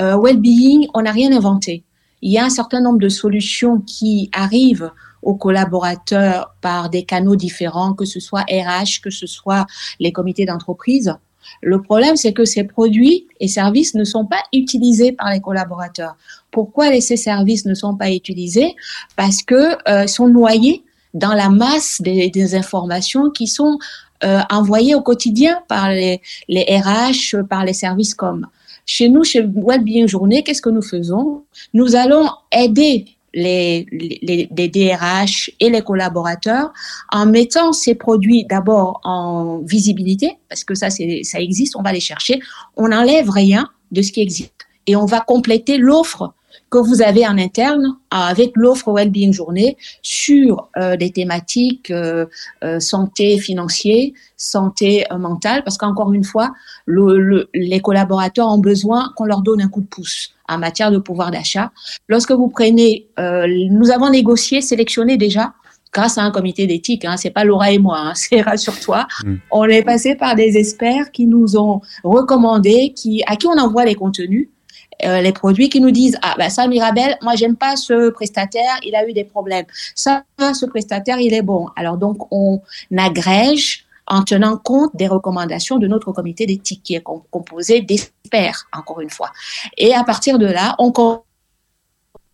euh, 0.00 0.16
well-being, 0.16 0.88
on 0.94 1.02
n'a 1.02 1.12
rien 1.12 1.36
inventé. 1.36 1.84
Il 2.22 2.32
y 2.32 2.38
a 2.38 2.44
un 2.44 2.50
certain 2.50 2.80
nombre 2.80 2.98
de 2.98 3.10
solutions 3.10 3.80
qui 3.80 4.30
arrivent 4.32 4.90
aux 5.22 5.34
collaborateurs 5.34 6.54
par 6.62 6.88
des 6.88 7.04
canaux 7.04 7.36
différents, 7.36 7.92
que 7.92 8.06
ce 8.06 8.20
soit 8.20 8.44
RH, 8.50 9.02
que 9.02 9.10
ce 9.10 9.26
soit 9.26 9.66
les 10.00 10.12
comités 10.12 10.46
d'entreprise. 10.46 11.14
Le 11.60 11.82
problème, 11.82 12.16
c'est 12.16 12.32
que 12.32 12.46
ces 12.46 12.64
produits 12.64 13.26
et 13.40 13.48
services 13.48 13.94
ne 13.94 14.04
sont 14.04 14.24
pas 14.24 14.42
utilisés 14.54 15.12
par 15.12 15.30
les 15.30 15.40
collaborateurs. 15.40 16.16
Pourquoi 16.50 16.98
ces 17.00 17.16
services 17.16 17.66
ne 17.66 17.74
sont 17.74 17.96
pas 17.96 18.10
utilisés? 18.10 18.74
Parce 19.14 19.42
que 19.42 19.76
euh, 19.90 20.06
sont 20.06 20.28
noyés 20.28 20.84
dans 21.14 21.34
la 21.34 21.50
masse 21.50 22.00
des 22.00 22.54
informations 22.54 23.30
qui 23.30 23.46
sont 23.46 23.78
euh, 24.24 24.40
envoyés 24.50 24.94
au 24.94 25.02
quotidien 25.02 25.60
par 25.68 25.90
les, 25.90 26.20
les 26.48 26.64
RH, 26.64 27.42
par 27.48 27.64
les 27.64 27.72
services 27.72 28.14
comme. 28.14 28.46
Chez 28.86 29.08
nous, 29.08 29.22
chez 29.22 29.42
Wellbeing 29.42 30.08
Journée, 30.08 30.42
qu'est-ce 30.42 30.62
que 30.62 30.70
nous 30.70 30.82
faisons? 30.82 31.44
Nous 31.74 31.94
allons 31.94 32.28
aider 32.50 33.04
les, 33.34 33.86
les, 33.92 34.48
les, 34.50 34.68
DRH 34.68 35.50
et 35.60 35.68
les 35.68 35.82
collaborateurs 35.82 36.72
en 37.12 37.26
mettant 37.26 37.72
ces 37.72 37.94
produits 37.94 38.46
d'abord 38.46 39.00
en 39.04 39.58
visibilité, 39.58 40.38
parce 40.48 40.64
que 40.64 40.74
ça, 40.74 40.88
ça 40.90 41.40
existe, 41.40 41.76
on 41.76 41.82
va 41.82 41.92
les 41.92 42.00
chercher. 42.00 42.40
On 42.76 42.88
n'enlève 42.88 43.28
rien 43.28 43.68
de 43.92 44.02
ce 44.02 44.10
qui 44.12 44.22
existe 44.22 44.66
et 44.86 44.96
on 44.96 45.04
va 45.04 45.20
compléter 45.20 45.76
l'offre 45.76 46.32
que 46.70 46.78
vous 46.78 47.02
avez 47.02 47.26
en 47.26 47.38
interne 47.38 47.96
avec 48.10 48.52
l'offre 48.54 48.92
Wellbeing 48.92 49.32
Journée 49.32 49.76
sur 50.02 50.68
euh, 50.76 50.96
des 50.96 51.10
thématiques 51.10 51.90
euh, 51.90 52.26
euh, 52.62 52.80
santé 52.80 53.38
financière, 53.38 54.08
santé 54.36 55.04
mentale, 55.18 55.64
parce 55.64 55.78
qu'encore 55.78 56.12
une 56.12 56.24
fois, 56.24 56.52
le, 56.86 57.48
les 57.54 57.80
collaborateurs 57.80 58.48
ont 58.48 58.58
besoin 58.58 59.12
qu'on 59.16 59.24
leur 59.24 59.42
donne 59.42 59.60
un 59.60 59.68
coup 59.68 59.80
de 59.80 59.86
pouce 59.86 60.34
en 60.48 60.58
matière 60.58 60.90
de 60.90 60.98
pouvoir 60.98 61.30
d'achat. 61.30 61.72
Lorsque 62.08 62.32
vous 62.32 62.48
prenez, 62.48 63.08
nous 63.18 63.90
avons 63.90 64.10
négocié, 64.10 64.62
sélectionné 64.62 65.16
déjà 65.16 65.52
grâce 65.92 66.18
à 66.18 66.22
un 66.22 66.30
comité 66.30 66.66
d'éthique, 66.66 67.04
hein, 67.04 67.16
c'est 67.16 67.30
pas 67.30 67.44
Laura 67.44 67.72
et 67.72 67.78
moi, 67.78 67.98
hein, 67.98 68.12
c'est 68.14 68.40
rassure-toi. 68.40 69.06
Mm. 69.24 69.34
On 69.50 69.64
est 69.64 69.82
passé 69.82 70.14
par 70.14 70.34
des 70.34 70.56
experts 70.56 71.10
qui 71.12 71.26
nous 71.26 71.56
ont 71.56 71.80
recommandé, 72.04 72.92
qui, 72.94 73.22
à 73.26 73.36
qui 73.36 73.46
on 73.46 73.58
envoie 73.58 73.84
les 73.84 73.94
contenus 73.94 74.48
euh, 75.04 75.20
les 75.20 75.32
produits 75.32 75.68
qui 75.68 75.80
nous 75.80 75.90
disent 75.90 76.18
ah 76.22 76.34
ben 76.38 76.50
ça 76.50 76.66
Mirabel 76.66 77.16
moi 77.22 77.34
j'aime 77.36 77.56
pas 77.56 77.76
ce 77.76 78.10
prestataire 78.10 78.78
il 78.82 78.94
a 78.96 79.08
eu 79.08 79.12
des 79.12 79.24
problèmes. 79.24 79.66
Ça 79.94 80.24
ce 80.38 80.66
prestataire 80.66 81.18
il 81.20 81.34
est 81.34 81.42
bon. 81.42 81.68
Alors 81.76 81.96
donc 81.96 82.32
on 82.32 82.60
agrège 82.96 83.84
en 84.06 84.22
tenant 84.22 84.56
compte 84.56 84.96
des 84.96 85.06
recommandations 85.06 85.78
de 85.78 85.86
notre 85.86 86.12
comité 86.12 86.46
d'éthique 86.46 86.82
qui 86.82 86.94
est 86.94 87.02
composé 87.02 87.80
d'experts 87.80 88.68
encore 88.72 89.00
une 89.00 89.10
fois. 89.10 89.30
Et 89.76 89.94
à 89.94 90.02
partir 90.04 90.38
de 90.38 90.46
là 90.46 90.74
on 90.78 90.92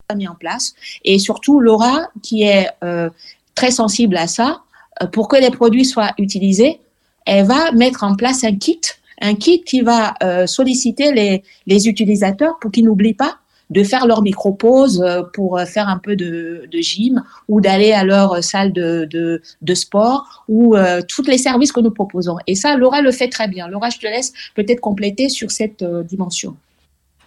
a 0.09 0.15
mis 0.15 0.29
en 0.29 0.35
place. 0.35 0.75
Et 1.05 1.19
surtout 1.19 1.61
Laura 1.61 2.09
qui 2.23 2.45
est 2.45 2.69
euh, 2.83 3.11
très 3.55 3.71
sensible 3.71 4.17
à 4.17 4.27
ça 4.27 4.63
euh, 5.03 5.07
pour 5.07 5.29
que 5.29 5.37
les 5.37 5.51
produits 5.51 5.85
soient 5.85 6.13
utilisés 6.19 6.81
elle 7.27 7.47
va 7.47 7.73
mettre 7.73 8.05
en 8.05 8.17
place 8.17 8.45
un 8.45 8.57
kit 8.57 8.81
un 9.25 9.35
kit 9.35 9.63
qui 9.63 9.81
va 9.81 10.15
euh, 10.23 10.47
solliciter 10.47 11.43
les, 11.67 11.89
utilisateurs 11.89 12.59
pour 12.61 12.71
qu'ils 12.71 12.85
n'oublient 12.85 13.15
pas 13.15 13.39
de 13.71 13.83
faire 13.83 14.07
leur 14.07 14.23
micro-pause 14.23 15.03
euh, 15.03 15.23
pour 15.33 15.59
euh, 15.59 15.65
faire 15.65 15.89
un 15.89 15.99
peu 15.99 16.15
de, 16.15 16.69
gym 16.73 17.25
ou 17.49 17.61
d'aller 17.63 17.93
à 17.93 18.05
leur 18.05 18.45
salle 18.45 18.73
de, 18.73 19.41
sport 19.75 20.45
ou 20.49 20.77
tous 21.09 21.27
les 21.27 21.39
services 21.39 21.73
que 21.73 21.81
nous 21.81 21.91
proposons. 21.91 22.37
Et 22.47 22.55
ça, 22.55 22.77
Laura 22.77 23.01
le 23.01 23.11
fait 23.11 23.29
très 23.29 23.49
bien. 23.49 23.67
Laura, 23.67 23.89
je 23.91 23.99
te 23.99 24.07
laisse 24.07 24.33
peut-être 24.55 24.81
compléter 24.81 25.29
sur 25.29 25.51
cette 25.51 25.83
dimension. 25.83 26.57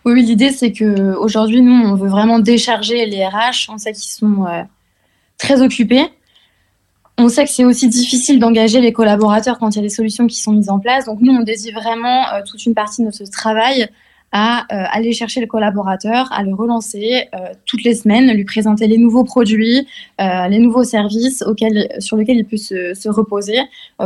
Oui, 0.06 0.24
l'idée, 0.24 0.52
c'est 0.52 0.72
que 0.72 1.16
aujourd'hui, 1.16 1.62
nous, 1.62 1.74
on 1.74 1.96
veut 1.96 2.08
vraiment 2.08 2.40
décharger 2.40 3.06
les 3.06 3.26
RH. 3.26 3.70
On 3.70 3.78
sait 3.78 3.92
qu'ils 3.92 4.12
sont 4.12 4.46
très 5.38 5.62
occupés 5.62 6.06
on 7.18 7.30
sait 7.30 7.46
que 7.46 7.52
c'est 7.52 7.66
aussi 7.66 7.88
difficile 7.88 8.40
d'engager 8.40 8.82
les 8.82 8.94
collaborateurs 8.94 9.60
quand 9.60 9.72
il 9.72 9.78
y 9.78 9.80
a 9.80 9.82
des 9.82 9.90
solutions 9.90 10.28
qui 10.28 10.40
sont 10.40 10.54
mises 10.54 10.70
en 10.70 10.80
place. 10.80 11.06
Donc 11.06 11.20
nous, 11.22 11.34
on 11.34 11.44
dédie 11.44 11.72
vraiment 11.72 12.26
toute 12.46 12.66
une 12.66 12.74
partie 12.74 13.02
de 13.02 13.06
notre 13.06 13.24
travail 13.32 13.88
à 14.32 14.66
aller 14.70 15.14
chercher 15.14 15.40
le 15.40 15.48
collaborateur, 15.48 16.32
à 16.32 16.44
le 16.44 16.54
relancer 16.54 17.30
toutes 17.66 17.84
les 17.84 17.96
semaines, 17.96 18.32
lui 18.34 18.44
présenter 18.44 18.86
les 18.86 18.98
nouveaux 18.98 19.24
produits, 19.24 19.88
les 20.20 20.60
nouveaux 20.60 20.84
services 20.84 21.44
sur 22.00 22.18
lesquels 22.18 22.38
il 22.38 22.46
peut 22.46 22.58
se, 22.58 22.94
se 22.94 23.10
reposer 23.10 23.60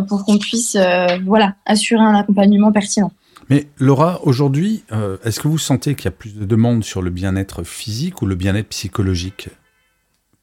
pour 0.08 0.24
qu'on 0.24 0.38
puisse 0.38 0.77
voilà, 1.25 1.56
assurer 1.65 2.03
un 2.03 2.15
accompagnement 2.15 2.72
pertinent. 2.72 3.12
Mais 3.51 3.68
Laura, 3.80 4.22
aujourd'hui, 4.24 4.86
euh, 4.94 5.18
est-ce 5.25 5.41
que 5.41 5.50
vous 5.50 5.58
sentez 5.58 5.96
qu'il 5.96 6.06
y 6.06 6.08
a 6.08 6.12
plus 6.12 6.36
de 6.36 6.46
demandes 6.46 6.86
sur 6.86 7.01
le 7.01 7.10
bien-être 7.10 7.63
physique 7.63 8.22
ou 8.22 8.25
le 8.25 8.36
bien-être 8.36 8.70
psychologique? 8.70 9.50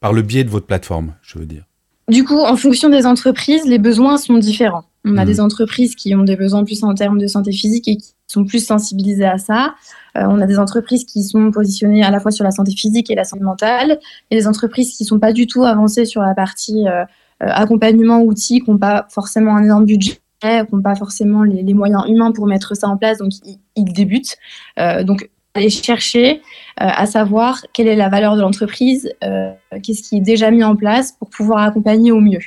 Par 0.01 0.13
le 0.13 0.21
biais 0.21 0.45
de 0.45 0.51
votre 0.51 0.67
plateforme, 0.67 1.15
je 1.23 1.39
veux 1.39 1.47
dire. 1.47 1.65
Du 2.09 2.25
coup, 2.25 2.38
en 2.38 2.57
fonction 2.57 2.88
des 2.88 3.07
entreprises, 3.07 3.65
les 3.67 3.79
besoins 3.79 4.17
sont 4.17 4.38
différents. 4.38 4.85
On 5.05 5.17
a 5.17 5.23
mhm. 5.23 5.27
des 5.27 5.41
entreprises 5.41 5.95
qui 5.95 6.15
ont 6.15 6.23
des 6.23 6.37
besoins 6.37 6.65
plus 6.65 6.83
en 6.83 6.95
termes 6.95 7.19
de 7.19 7.27
santé 7.27 7.53
physique 7.53 7.87
et 7.88 7.97
qui 7.97 8.15
sont 8.27 8.45
plus 8.45 8.65
sensibilisées 8.65 9.27
à 9.27 9.38
ça. 9.38 9.75
Euh, 10.17 10.23
on 10.29 10.41
a 10.41 10.47
des 10.47 10.59
entreprises 10.59 11.05
qui 11.05 11.23
sont 11.23 11.50
positionnées 11.50 12.03
à 12.03 12.11
la 12.11 12.21
fois 12.21 12.31
sur 12.31 12.45
la 12.45 12.50
santé 12.50 12.73
physique 12.73 13.11
et 13.11 13.15
la 13.15 13.25
santé 13.25 13.43
mentale. 13.43 13.99
Et 14.31 14.37
des 14.37 14.47
entreprises 14.47 14.97
qui 14.97 15.05
ne 15.05 15.09
sont 15.09 15.19
pas 15.19 15.33
du 15.33 15.47
tout 15.47 15.65
avancées 15.65 16.05
sur 16.05 16.23
la 16.23 16.35
partie 16.35 16.88
euh, 16.88 17.05
accompagnement 17.41 18.23
outils, 18.23 18.61
qui 18.61 18.71
n'ont 18.71 18.79
pas 18.79 19.07
forcément 19.11 19.55
un 19.57 19.65
énorme 19.65 19.85
budget 19.85 20.21
qui 20.41 20.47
n'ont 20.73 20.83
pas 20.83 20.95
forcément 20.95 21.43
les, 21.43 21.75
moyens 21.75 22.05
humains 22.09 22.33
pour 22.33 22.47
mettre 22.47 22.77
ça 22.77 22.88
en 22.88 22.97
place, 22.97 23.19
donc 23.19 23.33
ils, 23.75 23.93
débutent. 23.93 24.37
Euh, 24.79 25.03
donc, 25.03 25.29
aller 25.59 25.71
chercher 25.71 26.41
euh, 26.81 26.87
à 26.88 27.07
savoir 27.07 27.62
quelle 27.73 27.88
est 27.88 27.97
la 27.97 28.09
valeur 28.09 28.37
de 28.37 28.41
l'entreprise, 28.41 29.11
euh, 29.23 29.50
qu'est-ce 29.83 30.09
qui 30.09 30.17
est 30.17 30.21
déjà 30.21 30.50
mis 30.50 30.65
en 30.65 30.77
place 30.77 31.12
pour 31.12 31.29
pouvoir 31.31 31.62
accompagner 31.62 32.12
au 32.12 32.21
mieux. 32.21 32.41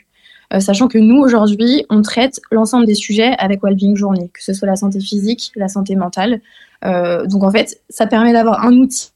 sachant 0.60 0.88
que 0.88 0.98
nous, 0.98 1.18
aujourd'hui, 1.18 1.86
on 1.90 2.02
traite 2.02 2.42
l'ensemble 2.52 2.86
des 2.86 2.96
sujets 2.96 3.36
avec 3.38 3.62
Wellbeing 3.64 3.96
Journée, 3.96 4.30
que 4.34 4.44
ce 4.44 4.54
soit 4.54 4.68
la 4.68 4.76
santé 4.76 5.00
physique, 5.00 5.52
la 5.56 5.70
santé 5.70 5.96
mentale. 5.96 6.42
donc, 6.84 7.44
en 7.44 7.52
fait, 7.52 7.82
ça 7.90 8.06
permet 8.06 8.34
d'avoir 8.34 8.66
un 8.66 8.74
outil 8.74 9.12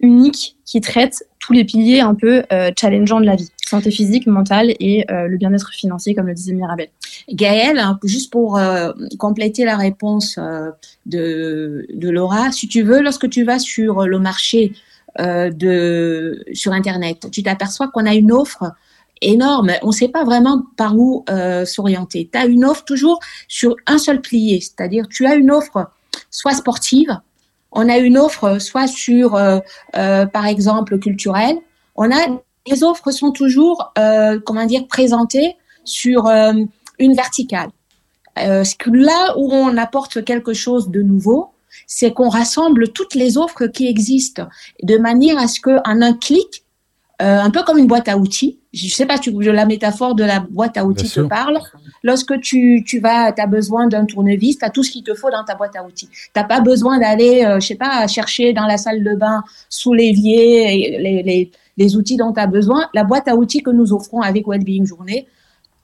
unique 0.00 0.56
qui 0.64 0.80
traite 0.80 1.24
tous 1.40 1.52
les 1.52 1.64
piliers 1.64 2.00
un 2.00 2.14
peu 2.14 2.44
challengeants 2.76 3.20
de 3.20 3.26
la 3.26 3.36
vie 3.36 3.50
santé 3.70 3.90
physique, 3.90 4.26
mentale 4.26 4.74
et 4.80 5.10
euh, 5.10 5.28
le 5.28 5.38
bien-être 5.38 5.70
financier, 5.70 6.14
comme 6.14 6.26
le 6.26 6.34
disait 6.34 6.52
Mirabel. 6.52 6.88
Gaëlle, 7.30 7.82
juste 8.04 8.30
pour 8.30 8.58
euh, 8.58 8.92
compléter 9.18 9.64
la 9.64 9.76
réponse 9.76 10.36
euh, 10.38 10.70
de, 11.06 11.86
de, 11.94 12.10
Laura, 12.10 12.52
si 12.52 12.68
tu 12.68 12.82
veux, 12.82 13.00
lorsque 13.00 13.30
tu 13.30 13.44
vas 13.44 13.58
sur 13.58 14.06
le 14.06 14.18
marché 14.18 14.72
de, 15.18 16.44
sur 16.52 16.72
Internet, 16.72 17.26
tu 17.32 17.42
t'aperçois 17.42 17.88
qu'on 17.88 18.06
a 18.06 18.14
une 18.14 18.30
offre 18.30 18.72
énorme. 19.20 19.72
On 19.82 19.88
ne 19.88 19.92
sait 19.92 20.08
pas 20.08 20.24
vraiment 20.24 20.62
par 20.76 20.96
où 20.96 21.24
s'orienter. 21.64 22.30
Tu 22.32 22.38
as 22.38 22.46
une 22.46 22.64
offre 22.64 22.84
toujours 22.84 23.18
sur 23.48 23.74
un 23.88 23.98
seul 23.98 24.20
plié, 24.20 24.60
c'est-à-dire 24.60 25.08
tu 25.08 25.26
as 25.26 25.34
une 25.34 25.50
offre 25.50 25.90
soit 26.30 26.54
sportive, 26.54 27.18
on 27.72 27.88
a 27.88 27.98
une 27.98 28.18
offre 28.18 28.58
soit 28.58 28.86
sur, 28.86 29.38
par 29.92 30.46
exemple, 30.46 30.98
culturelle, 30.98 31.58
on 31.96 32.10
a 32.10 32.26
les 32.66 32.82
offres 32.82 33.10
sont 33.10 33.32
toujours, 33.32 33.92
euh, 33.98 34.38
comment 34.44 34.66
dire, 34.66 34.86
présentées 34.86 35.56
sur 35.84 36.26
euh, 36.26 36.52
une 36.98 37.14
verticale. 37.14 37.70
Euh, 38.38 38.64
là 38.86 39.34
où 39.36 39.52
on 39.52 39.76
apporte 39.76 40.24
quelque 40.24 40.52
chose 40.52 40.88
de 40.88 41.02
nouveau, 41.02 41.50
c'est 41.86 42.12
qu'on 42.12 42.28
rassemble 42.28 42.88
toutes 42.88 43.14
les 43.14 43.38
offres 43.38 43.66
qui 43.66 43.86
existent 43.88 44.48
de 44.82 44.98
manière 44.98 45.38
à 45.38 45.48
ce 45.48 45.60
qu'en 45.60 45.80
un 45.84 46.12
clic, 46.14 46.64
un 47.20 47.50
peu 47.50 47.62
comme 47.62 47.78
une 47.78 47.86
boîte 47.86 48.08
à 48.08 48.16
outils, 48.16 48.58
je 48.72 48.86
ne 48.86 48.90
sais 48.90 49.06
pas 49.06 49.16
si 49.16 49.30
la 49.30 49.66
métaphore 49.66 50.14
de 50.14 50.24
la 50.24 50.40
boîte 50.40 50.76
à 50.76 50.84
outils 50.84 51.10
te 51.10 51.20
parle. 51.20 51.58
Lorsque 52.02 52.40
tu, 52.40 52.82
tu 52.86 52.98
vas, 52.98 53.32
tu 53.32 53.42
as 53.42 53.46
besoin 53.46 53.88
d'un 53.88 54.06
tournevis, 54.06 54.58
tu 54.58 54.64
as 54.64 54.70
tout 54.70 54.82
ce 54.82 54.90
qu'il 54.90 55.02
te 55.02 55.14
faut 55.14 55.30
dans 55.30 55.44
ta 55.44 55.54
boîte 55.54 55.76
à 55.76 55.84
outils. 55.84 56.08
Tu 56.08 56.30
n'as 56.34 56.44
pas 56.44 56.60
besoin 56.60 56.98
d'aller, 56.98 57.46
je 57.60 57.66
sais 57.66 57.74
pas, 57.74 58.06
chercher 58.06 58.52
dans 58.52 58.66
la 58.66 58.78
salle 58.78 59.04
de 59.04 59.14
bain 59.14 59.42
sous 59.68 59.92
l'évier 59.92 60.98
les, 60.98 61.22
les, 61.22 61.50
les 61.76 61.96
outils 61.96 62.16
dont 62.16 62.32
tu 62.32 62.40
as 62.40 62.46
besoin. 62.46 62.88
La 62.94 63.04
boîte 63.04 63.28
à 63.28 63.34
outils 63.34 63.62
que 63.62 63.70
nous 63.70 63.92
offrons 63.92 64.20
avec 64.20 64.46
Wellbeing 64.46 64.86
Journée, 64.86 65.26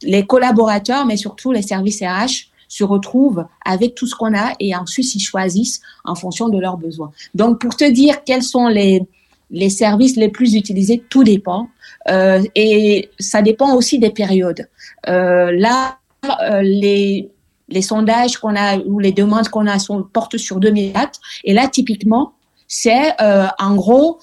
les 0.03 0.25
collaborateurs, 0.25 1.07
mais 1.07 1.17
surtout 1.17 1.53
les 1.53 1.63
services 1.63 2.03
RH, 2.03 2.51
se 2.69 2.85
retrouvent 2.85 3.47
avec 3.65 3.95
tout 3.95 4.07
ce 4.07 4.15
qu'on 4.15 4.37
a 4.37 4.53
et 4.59 4.75
ensuite 4.75 5.15
ils 5.15 5.21
choisissent 5.21 5.81
en 6.05 6.15
fonction 6.15 6.49
de 6.49 6.59
leurs 6.59 6.77
besoins. 6.77 7.13
Donc 7.35 7.61
pour 7.61 7.77
te 7.77 7.89
dire 7.89 8.25
quels 8.25 8.43
sont 8.43 8.67
les, 8.67 9.03
les 9.51 9.71
services 9.71 10.17
les 10.17 10.29
plus 10.29 10.55
utilisés, 10.55 11.03
tout 11.09 11.25
dépend. 11.25 11.69
Euh, 12.09 12.43
et 12.55 13.11
ça 13.19 13.43
dépend 13.43 13.75
aussi 13.75 13.99
des 13.99 14.11
périodes. 14.11 14.69
Euh, 15.09 15.53
là, 15.53 15.99
euh, 16.43 16.63
les, 16.63 17.31
les 17.69 17.83
sondages 17.83 18.39
qu'on 18.39 18.57
a 18.57 18.79
ou 18.79 18.99
les 18.99 19.13
demandes 19.13 19.49
qu'on 19.49 19.67
a 19.67 19.79
sont, 19.79 20.03
portent 20.03 20.37
sur 20.37 20.59
2004. 20.59 21.21
Et 21.45 21.55
là, 21.55 21.69
typiquement, 21.69 22.33
c'est 22.69 23.13
en 23.21 23.77
gros 23.77 24.19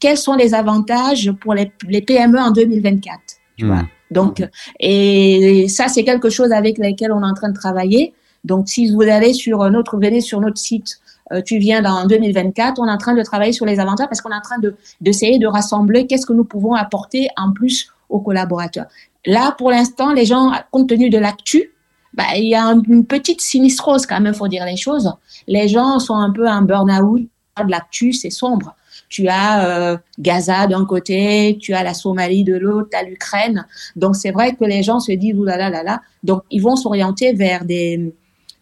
quels 0.00 0.16
sont 0.16 0.34
les 0.34 0.54
avantages 0.54 1.30
pour 1.42 1.52
les, 1.52 1.70
les 1.86 2.00
PME 2.00 2.38
en 2.38 2.50
2024. 2.50 3.18
Tu 3.58 3.66
vois. 3.66 3.76
Hmm. 3.76 3.88
Donc, 4.10 4.42
et 4.80 5.66
ça, 5.68 5.88
c'est 5.88 6.04
quelque 6.04 6.30
chose 6.30 6.52
avec 6.52 6.78
lequel 6.78 7.12
on 7.12 7.20
est 7.22 7.26
en 7.26 7.34
train 7.34 7.50
de 7.50 7.58
travailler. 7.58 8.14
Donc, 8.44 8.68
si 8.68 8.90
vous 8.90 9.02
allez 9.02 9.34
sur 9.34 9.68
notre, 9.70 9.98
venez 9.98 10.20
sur 10.20 10.40
notre 10.40 10.58
site, 10.58 11.00
euh, 11.32 11.42
tu 11.42 11.58
viens 11.58 11.82
dans 11.82 12.06
2024, 12.06 12.78
on 12.78 12.86
est 12.86 12.90
en 12.90 12.98
train 12.98 13.14
de 13.14 13.22
travailler 13.22 13.52
sur 13.52 13.66
les 13.66 13.80
avantages 13.80 14.06
parce 14.08 14.20
qu'on 14.20 14.30
est 14.30 14.36
en 14.36 14.40
train 14.40 14.58
de, 14.58 14.76
d'essayer 15.00 15.38
de 15.38 15.46
rassembler 15.46 16.06
qu'est-ce 16.06 16.26
que 16.26 16.32
nous 16.32 16.44
pouvons 16.44 16.74
apporter 16.74 17.28
en 17.36 17.52
plus 17.52 17.90
aux 18.08 18.20
collaborateurs. 18.20 18.86
Là, 19.24 19.54
pour 19.58 19.70
l'instant, 19.70 20.12
les 20.12 20.24
gens, 20.24 20.52
compte 20.70 20.88
tenu 20.88 21.10
de 21.10 21.18
l'actu, 21.18 21.72
bah, 22.14 22.24
il 22.36 22.48
y 22.48 22.54
a 22.54 22.64
une 22.88 23.04
petite 23.04 23.40
sinistrose 23.40 24.06
quand 24.06 24.20
même, 24.20 24.34
faut 24.34 24.48
dire 24.48 24.64
les 24.64 24.76
choses. 24.76 25.12
Les 25.48 25.68
gens 25.68 25.98
sont 25.98 26.14
un 26.14 26.30
peu 26.30 26.48
en 26.48 26.62
burn-out, 26.62 27.28
de 27.64 27.70
l'actu, 27.70 28.12
c'est 28.12 28.30
sombre. 28.30 28.76
Tu 29.08 29.28
as 29.28 29.66
euh, 29.66 29.96
Gaza 30.18 30.66
d'un 30.66 30.84
côté, 30.84 31.58
tu 31.60 31.74
as 31.74 31.82
la 31.82 31.94
Somalie 31.94 32.44
de 32.44 32.56
l'autre, 32.56 32.88
tu 32.90 32.96
as 32.96 33.02
l'Ukraine. 33.02 33.66
Donc 33.94 34.16
c'est 34.16 34.30
vrai 34.30 34.54
que 34.54 34.64
les 34.64 34.82
gens 34.82 35.00
se 35.00 35.12
disent, 35.12 35.34
oulala, 35.34 35.70
là, 35.70 35.78
là, 35.78 35.82
là. 35.82 36.00
Donc 36.22 36.42
ils 36.50 36.60
vont 36.60 36.76
s'orienter 36.76 37.32
vers 37.32 37.64
des, 37.64 38.14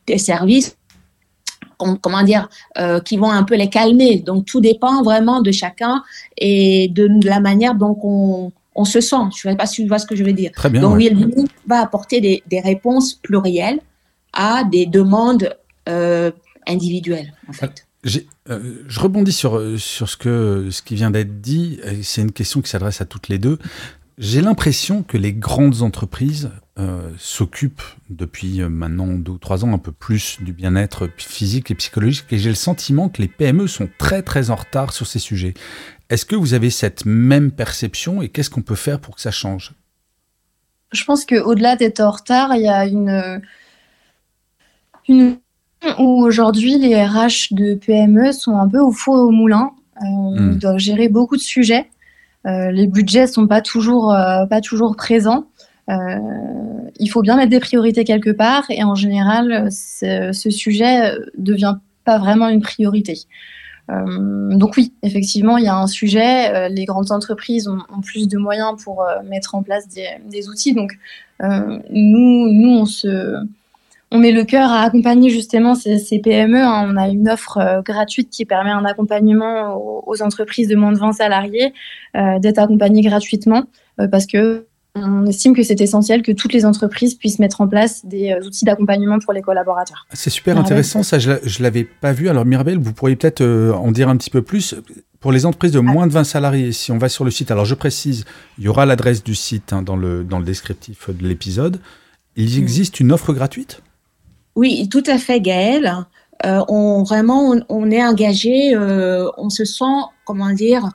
des 0.06 0.18
services 0.18 0.76
comment 1.78 2.22
dire, 2.22 2.48
euh, 2.78 3.00
qui 3.00 3.16
vont 3.16 3.30
un 3.30 3.42
peu 3.42 3.56
les 3.56 3.68
calmer. 3.68 4.18
Donc 4.20 4.46
tout 4.46 4.60
dépend 4.60 5.02
vraiment 5.02 5.40
de 5.40 5.50
chacun 5.52 6.02
et 6.36 6.88
de 6.88 7.08
la 7.26 7.40
manière 7.40 7.74
dont 7.74 7.98
on, 8.02 8.52
on 8.74 8.84
se 8.84 9.00
sent. 9.00 9.16
Je 9.36 9.48
ne 9.48 9.52
sais 9.52 9.56
pas 9.56 9.66
si 9.66 9.82
tu 9.82 9.88
vois 9.88 9.98
ce 9.98 10.06
que 10.06 10.16
je 10.16 10.24
veux 10.24 10.32
dire. 10.32 10.52
Très 10.52 10.70
bien, 10.70 10.80
Donc 10.80 10.96
ouais. 10.98 11.12
va 11.66 11.80
apporter 11.80 12.20
des, 12.20 12.42
des, 12.46 12.60
réponses 12.60 13.14
plurielles 13.14 13.80
à 14.32 14.64
des 14.64 14.86
demandes 14.86 15.54
euh, 15.88 16.30
individuelles, 16.66 17.32
en 17.48 17.52
fait. 17.52 17.86
Euh, 18.50 18.82
je 18.86 19.00
rebondis 19.00 19.32
sur, 19.32 19.78
sur 19.78 20.08
ce, 20.10 20.16
que, 20.16 20.68
ce 20.70 20.82
qui 20.82 20.94
vient 20.94 21.10
d'être 21.10 21.40
dit. 21.40 21.80
C'est 22.02 22.20
une 22.20 22.32
question 22.32 22.60
qui 22.60 22.68
s'adresse 22.68 23.00
à 23.00 23.06
toutes 23.06 23.28
les 23.28 23.38
deux. 23.38 23.58
J'ai 24.16 24.42
l'impression 24.42 25.02
que 25.02 25.16
les 25.16 25.33
grandes 25.33 25.83
entreprises 25.83 26.50
euh, 26.78 27.11
s'occupent 27.18 27.83
depuis 28.11 28.61
maintenant 28.61 29.09
deux 29.09 29.33
ou 29.33 29.38
trois 29.38 29.64
ans 29.64 29.73
un 29.73 29.78
peu 29.78 29.92
plus 29.92 30.38
du 30.40 30.52
bien-être 30.52 31.09
physique 31.16 31.71
et 31.71 31.75
psychologique 31.75 32.26
et 32.30 32.38
j'ai 32.38 32.50
le 32.50 32.54
sentiment 32.54 33.09
que 33.09 33.23
les 33.23 33.28
PME 33.28 33.66
sont 33.66 33.88
très 33.99 34.23
très 34.23 34.50
en 34.50 34.54
retard 34.54 34.92
sur 34.92 35.06
ces 35.06 35.18
sujets. 35.18 35.54
Est-ce 36.11 36.25
que 36.25 36.37
vous 36.37 36.54
avez 36.54 36.71
cette 36.71 37.06
même 37.06 37.50
perception 37.50 38.23
et 38.23 38.28
qu'est-ce 38.28 38.50
qu'on 38.50 38.62
peut 38.62 38.75
faire 38.75 39.00
pour 39.00 39.16
que 39.16 39.21
ça 39.21 39.30
change? 39.30 39.73
Je 40.92 41.04
pense 41.04 41.25
qu'au-delà 41.25 41.75
d'être 41.75 42.00
en 42.00 42.11
retard, 42.11 42.54
il 42.54 42.62
y 42.62 42.68
a 42.68 42.87
une, 42.87 43.42
une 45.09 45.38
où 45.99 46.25
aujourd'hui 46.25 46.78
les 46.78 47.04
RH 47.04 47.52
de 47.52 47.75
PME 47.75 48.33
sont 48.33 48.56
un 48.56 48.68
peu 48.68 48.78
au 48.78 48.92
four 48.92 49.16
et 49.16 49.21
au 49.21 49.30
moulin. 49.30 49.73
Euh, 50.02 50.04
hmm. 50.04 50.52
Ils 50.52 50.59
doivent 50.59 50.78
gérer 50.78 51.09
beaucoup 51.09 51.37
de 51.37 51.42
sujets. 51.42 51.90
Euh, 52.46 52.70
les 52.70 52.86
budgets 52.86 53.26
sont 53.26 53.46
pas 53.46 53.60
toujours 53.60 54.12
euh, 54.12 54.46
pas 54.46 54.60
toujours 54.60 54.96
présents. 54.96 55.46
il 55.88 57.08
faut 57.10 57.22
bien 57.22 57.36
mettre 57.36 57.50
des 57.50 57.60
priorités 57.60 58.04
quelque 58.04 58.30
part 58.30 58.64
et 58.70 58.84
en 58.84 58.94
général 58.94 59.70
ce 59.70 60.50
sujet 60.50 61.12
devient 61.36 61.76
pas 62.04 62.18
vraiment 62.18 62.48
une 62.48 62.62
priorité. 62.62 63.18
donc 63.88 64.76
oui, 64.78 64.94
effectivement, 65.02 65.58
il 65.58 65.64
y 65.64 65.68
a 65.68 65.76
un 65.76 65.86
sujet. 65.86 66.68
les 66.70 66.84
grandes 66.86 67.12
entreprises 67.12 67.68
ont, 67.68 68.00
plus 68.02 68.28
de 68.28 68.38
moyens 68.38 68.82
pour 68.82 69.04
mettre 69.24 69.54
en 69.54 69.62
place 69.62 69.86
des, 69.88 70.08
des 70.30 70.48
outils. 70.48 70.74
Donc 70.74 70.98
nous, 71.40 72.48
nous, 72.50 72.70
on 72.80 72.86
se 72.86 73.44
on 74.14 74.18
met 74.18 74.30
le 74.30 74.44
cœur 74.44 74.71
à 74.71 74.83
accompagner 74.83 75.28
justement 75.28 75.75
ces, 75.75 76.21
PME. 76.23 76.62
Hein. 76.62 76.88
On 76.88 76.97
a 76.97 77.09
une 77.09 77.28
offre 77.28 77.59
euh, 77.59 77.83
gratuite 77.83 78.30
qui 78.30 78.44
permet 78.44 78.71
un 78.71 78.85
accompagnement 78.85 79.76
aux, 80.06 80.23
entreprises 80.23 80.68
de 80.68 80.76
moins 80.76 80.92
de 80.92 80.99
20 80.99 81.14
salariés 81.14 81.75
euh, 82.16 82.38
d'être 82.38 82.59
accompagnées 82.59 83.02
gratuitement 83.02 83.64
euh, 84.00 84.06
parce 84.06 84.26
que 84.26 84.66
on 84.94 85.26
estime 85.26 85.56
que 85.56 85.64
c'est 85.64 85.80
essentiel 85.80 86.23
que 86.23 86.30
toutes 86.30 86.52
les 86.52 86.64
entreprises 86.64 87.16
puissent 87.16 87.40
mettre 87.40 87.61
en 87.61 87.66
place 87.66 88.06
des 88.06 88.33
outils 88.47 88.64
d'accompagnement 88.64 89.18
pour 89.18 89.33
les 89.33 89.42
collaborateurs. 89.42 90.06
C'est 90.12 90.30
super 90.30 90.56
intéressant, 90.56 91.02
ça 91.02 91.18
je 91.18 91.30
ne 91.33 91.62
l'avais 91.64 91.83
pas 91.83 92.12
vu. 92.12 92.28
Alors 92.28 92.44
Mirabel, 92.44 92.78
vous 92.78 92.92
pourriez 92.92 93.16
peut-être 93.16 93.44
en 93.44 93.90
dire 93.90 94.09
un 94.09 94.16
petit 94.16 94.30
peu 94.30 94.40
plus. 94.40 94.76
Pour 95.18 95.33
les 95.33 95.47
entreprises 95.47 95.73
de 95.73 95.80
moins 95.80 96.06
de 96.06 96.12
20 96.12 96.23
salariés, 96.23 96.71
si 96.71 96.92
on 96.92 96.99
va 96.99 97.09
sur 97.09 97.25
le 97.25 97.33
site, 97.33 97.50
alors 97.50 97.64
je 97.64 97.75
précise, 97.75 98.25
il 98.59 98.64
y 98.64 98.68
aura 98.68 98.87
l'adresse 98.87 99.25
du 99.25 99.35
site 99.35 99.73
hein, 99.73 99.83
dans, 99.83 99.97
le, 99.97 100.23
dans 100.23 100.38
le 100.38 100.44
descriptif 100.44 101.11
de 101.11 101.26
l'épisode. 101.26 101.80
Il 102.37 102.54
mm. 102.54 102.62
existe 102.62 103.00
une 103.00 103.11
offre 103.11 103.33
gratuite? 103.33 103.83
Oui, 104.56 104.88
tout 104.88 105.02
à 105.06 105.18
fait, 105.18 105.40
Gaël. 105.40 106.06
Euh, 106.44 106.62
on, 106.68 107.02
vraiment, 107.02 107.54
on, 107.68 107.90
est 107.90 108.04
engagé, 108.04 108.75
euh, 108.75 109.30
on 109.37 109.50
se 109.50 109.64
sent, 109.64 109.84
comment 110.25 110.52
dire, 110.52 110.90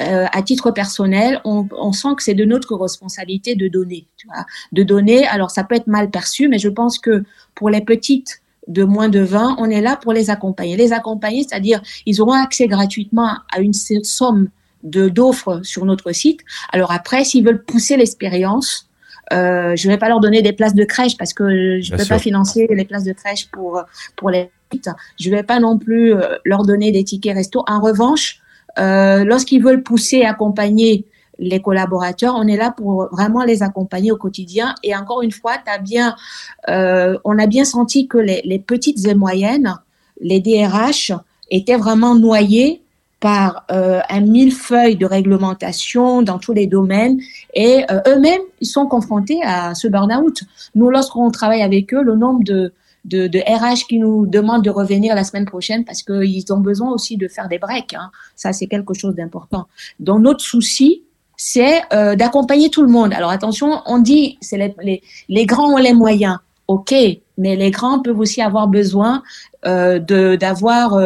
euh, 0.00 0.26
à 0.32 0.42
titre 0.42 0.70
personnel, 0.70 1.40
on, 1.44 1.92
sent 1.92 2.08
que 2.16 2.22
c'est 2.22 2.34
de 2.34 2.44
notre 2.44 2.76
responsabilité 2.76 3.54
de 3.54 3.68
donner. 3.68 4.06
De 4.72 4.82
donner, 4.82 5.26
alors 5.26 5.50
ça 5.50 5.64
peut 5.64 5.74
être 5.74 5.86
mal 5.86 6.10
perçu, 6.10 6.48
mais 6.48 6.58
je 6.58 6.68
pense 6.68 6.98
que 6.98 7.24
pour 7.54 7.70
les 7.70 7.80
petites 7.80 8.42
de 8.68 8.84
moins 8.84 9.08
de 9.08 9.20
20, 9.20 9.56
on 9.58 9.70
est 9.70 9.80
là 9.80 9.96
pour 9.96 10.12
les 10.12 10.30
accompagner. 10.30 10.76
Les 10.76 10.92
accompagner, 10.92 11.44
c'est-à-dire 11.44 11.80
ils 12.04 12.20
auront 12.20 12.32
accès 12.32 12.66
gratuitement 12.66 13.38
à 13.52 13.60
une 13.60 13.72
somme 13.72 14.48
d'offres 14.82 15.60
sur 15.62 15.84
notre 15.84 16.12
site. 16.12 16.40
Alors 16.72 16.92
après, 16.92 17.24
s'ils 17.24 17.44
veulent 17.44 17.64
pousser 17.64 17.96
l'expérience, 17.96 18.85
euh, 19.32 19.74
je 19.76 19.88
ne 19.88 19.92
vais 19.92 19.98
pas 19.98 20.08
leur 20.08 20.20
donner 20.20 20.42
des 20.42 20.52
places 20.52 20.74
de 20.74 20.84
crèche 20.84 21.16
parce 21.16 21.32
que 21.32 21.80
je 21.80 21.92
ne 21.92 21.98
peux 21.98 22.04
pas 22.04 22.18
financer 22.18 22.68
les 22.70 22.84
places 22.84 23.04
de 23.04 23.12
crèche 23.12 23.48
pour 23.50 23.82
pour 24.16 24.30
les 24.30 24.50
petites. 24.68 24.90
Je 25.18 25.30
ne 25.30 25.36
vais 25.36 25.42
pas 25.42 25.58
non 25.58 25.78
plus 25.78 26.14
euh, 26.14 26.36
leur 26.44 26.64
donner 26.64 26.92
des 26.92 27.04
tickets 27.04 27.34
resto. 27.34 27.64
En 27.66 27.80
revanche, 27.80 28.40
euh, 28.78 29.24
lorsqu'ils 29.24 29.62
veulent 29.62 29.82
pousser 29.82 30.18
et 30.18 30.26
accompagner 30.26 31.06
les 31.38 31.60
collaborateurs, 31.60 32.34
on 32.36 32.46
est 32.46 32.56
là 32.56 32.70
pour 32.70 33.08
vraiment 33.12 33.44
les 33.44 33.62
accompagner 33.62 34.10
au 34.10 34.16
quotidien. 34.16 34.74
Et 34.82 34.96
encore 34.96 35.22
une 35.22 35.32
fois, 35.32 35.56
as 35.66 35.78
bien, 35.78 36.16
euh, 36.68 37.18
on 37.24 37.38
a 37.38 37.46
bien 37.46 37.64
senti 37.64 38.08
que 38.08 38.18
les, 38.18 38.40
les, 38.44 38.58
petites 38.58 39.06
et 39.06 39.14
moyennes, 39.14 39.76
les 40.20 40.40
DRH, 40.40 41.12
étaient 41.50 41.76
vraiment 41.76 42.14
noyés 42.14 42.82
par 43.20 43.64
euh, 43.70 44.00
un 44.08 44.20
millefeuille 44.20 44.96
de 44.96 45.06
réglementation 45.06 46.22
dans 46.22 46.38
tous 46.38 46.52
les 46.52 46.66
domaines 46.66 47.18
et 47.54 47.84
euh, 47.90 48.00
eux-mêmes, 48.08 48.42
ils 48.60 48.66
sont 48.66 48.86
confrontés 48.86 49.40
à 49.42 49.74
ce 49.74 49.88
burn-out. 49.88 50.42
Nous, 50.74 50.90
lorsqu'on 50.90 51.30
travaille 51.30 51.62
avec 51.62 51.94
eux, 51.94 52.02
le 52.02 52.14
nombre 52.14 52.44
de, 52.44 52.72
de, 53.06 53.38
RH 53.38 53.86
qui 53.88 53.98
nous 53.98 54.26
demandent 54.26 54.64
de 54.64 54.70
revenir 54.70 55.14
la 55.14 55.24
semaine 55.24 55.46
prochaine 55.46 55.84
parce 55.84 56.02
qu'ils 56.02 56.52
ont 56.52 56.58
besoin 56.58 56.90
aussi 56.90 57.16
de 57.16 57.28
faire 57.28 57.48
des 57.48 57.58
breaks. 57.58 57.94
Hein. 57.94 58.10
Ça, 58.34 58.52
c'est 58.52 58.66
quelque 58.66 58.94
chose 58.94 59.14
d'important. 59.14 59.66
Donc, 59.98 60.20
notre 60.20 60.42
souci, 60.42 61.02
c'est 61.36 61.82
euh, 61.92 62.16
d'accompagner 62.16 62.70
tout 62.70 62.82
le 62.82 62.88
monde. 62.88 63.12
Alors 63.12 63.30
attention, 63.30 63.82
on 63.86 63.98
dit 63.98 64.38
c'est 64.40 64.74
les, 64.82 65.02
les, 65.28 65.46
grands 65.46 65.74
ont 65.74 65.76
les 65.76 65.92
moyens, 65.92 66.38
ok, 66.66 66.94
mais 67.38 67.56
les 67.56 67.70
grands 67.70 68.00
peuvent 68.00 68.18
aussi 68.18 68.40
avoir 68.40 68.68
besoin 68.68 69.22
euh, 69.66 69.98
d'avoir, 70.36 70.98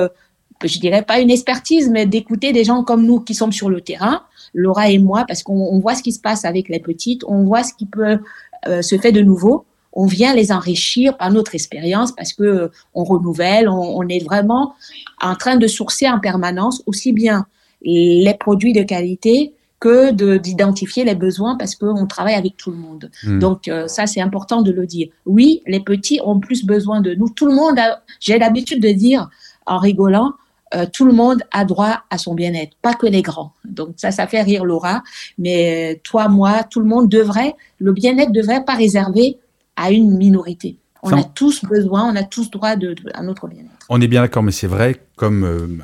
je 0.65 0.79
dirais 0.79 1.03
pas 1.03 1.21
une 1.21 1.31
expertise, 1.31 1.91
mais 1.91 2.07
d'écouter 2.07 2.53
des 2.53 2.65
gens 2.65 2.83
comme 2.85 3.05
nous 3.05 3.21
qui 3.21 3.35
sommes 3.35 3.53
sur 3.53 3.69
le 3.69 3.81
terrain, 3.81 4.23
Laura 4.55 4.91
et 4.91 4.99
moi, 4.99 5.25
parce 5.27 5.43
qu'on 5.43 5.79
voit 5.79 5.95
ce 5.95 6.03
qui 6.03 6.13
se 6.13 6.21
passe 6.21 6.45
avec 6.45 6.69
les 6.69 6.81
petites, 6.81 7.23
on 7.27 7.45
voit 7.45 7.63
ce 7.63 7.73
qui 7.75 7.87
peut 7.87 8.19
euh, 8.67 8.83
se 8.83 8.99
faire 8.99 9.13
de 9.13 9.21
nouveau. 9.21 9.65
On 9.93 10.07
vient 10.07 10.35
les 10.35 10.53
enrichir 10.53 11.17
par 11.17 11.33
notre 11.33 11.55
expérience 11.55 12.13
parce 12.13 12.33
que 12.33 12.43
euh, 12.43 12.69
on 12.95 13.05
renouvelle, 13.05 13.69
on, 13.69 13.99
on 13.99 14.09
est 14.09 14.25
vraiment 14.25 14.75
en 15.21 15.35
train 15.35 15.57
de 15.57 15.67
sourcer 15.67 16.09
en 16.09 16.21
permanence 16.21 16.83
aussi 16.87 17.13
bien 17.13 17.47
les 17.83 18.37
produits 18.39 18.73
de 18.73 18.83
qualité 18.83 19.55
que 19.81 20.11
d'identifier 20.37 21.05
les 21.05 21.15
besoins 21.15 21.57
parce 21.57 21.75
qu'on 21.75 22.07
travaille 22.07 22.35
avec 22.35 22.57
tout 22.59 22.71
le 22.71 22.77
monde. 22.77 23.11
Hmm. 23.25 23.39
Donc 23.39 23.67
euh, 23.67 23.89
ça, 23.89 24.07
c'est 24.07 24.21
important 24.21 24.61
de 24.61 24.71
le 24.71 24.87
dire. 24.87 25.09
Oui, 25.25 25.63
les 25.67 25.81
petits 25.81 26.21
ont 26.23 26.39
plus 26.39 26.65
besoin 26.67 27.01
de 27.01 27.15
nous. 27.15 27.31
Tout 27.31 27.47
le 27.47 27.55
monde, 27.55 27.81
j'ai 28.21 28.39
l'habitude 28.39 28.83
de 28.83 28.91
dire 28.91 29.31
en 29.67 29.79
rigolant, 29.79 30.35
euh, 30.75 30.87
tout 30.93 31.05
le 31.05 31.13
monde 31.13 31.43
a 31.51 31.65
droit 31.65 32.03
à 32.11 32.19
son 32.19 32.35
bien-être, 32.35 32.77
pas 32.81 32.95
que 32.95 33.07
les 33.07 33.23
grands. 33.23 33.53
Donc 33.65 33.95
ça, 33.97 34.11
ça 34.11 34.27
fait 34.27 34.43
rire 34.43 34.65
Laura, 34.65 35.03
mais 35.39 35.95
euh, 35.95 35.99
toi, 36.03 36.29
moi, 36.29 36.63
tout 36.65 36.81
le 36.81 36.87
monde 36.87 37.09
devrait, 37.09 37.55
le 37.79 37.93
bien-être 37.93 38.33
devrait 38.33 38.65
pas 38.65 38.75
réserver 38.75 39.39
à 39.77 39.91
une 39.91 40.17
minorité. 40.17 40.77
On 41.03 41.13
a 41.13 41.25
tous 41.25 41.65
besoin, 41.65 42.13
on 42.13 42.17
a 42.17 42.23
tous 42.23 42.51
droit 42.51 42.77
de, 42.77 42.95
à 43.15 43.23
notre 43.23 43.49
bien-être. 43.49 43.87
On 43.89 44.01
est 44.03 44.09
bien 44.09 44.21
d'accord, 44.21 44.43
mais 44.43 44.53
c'est 44.53 44.67
vrai, 44.67 45.01
comme 45.17 45.81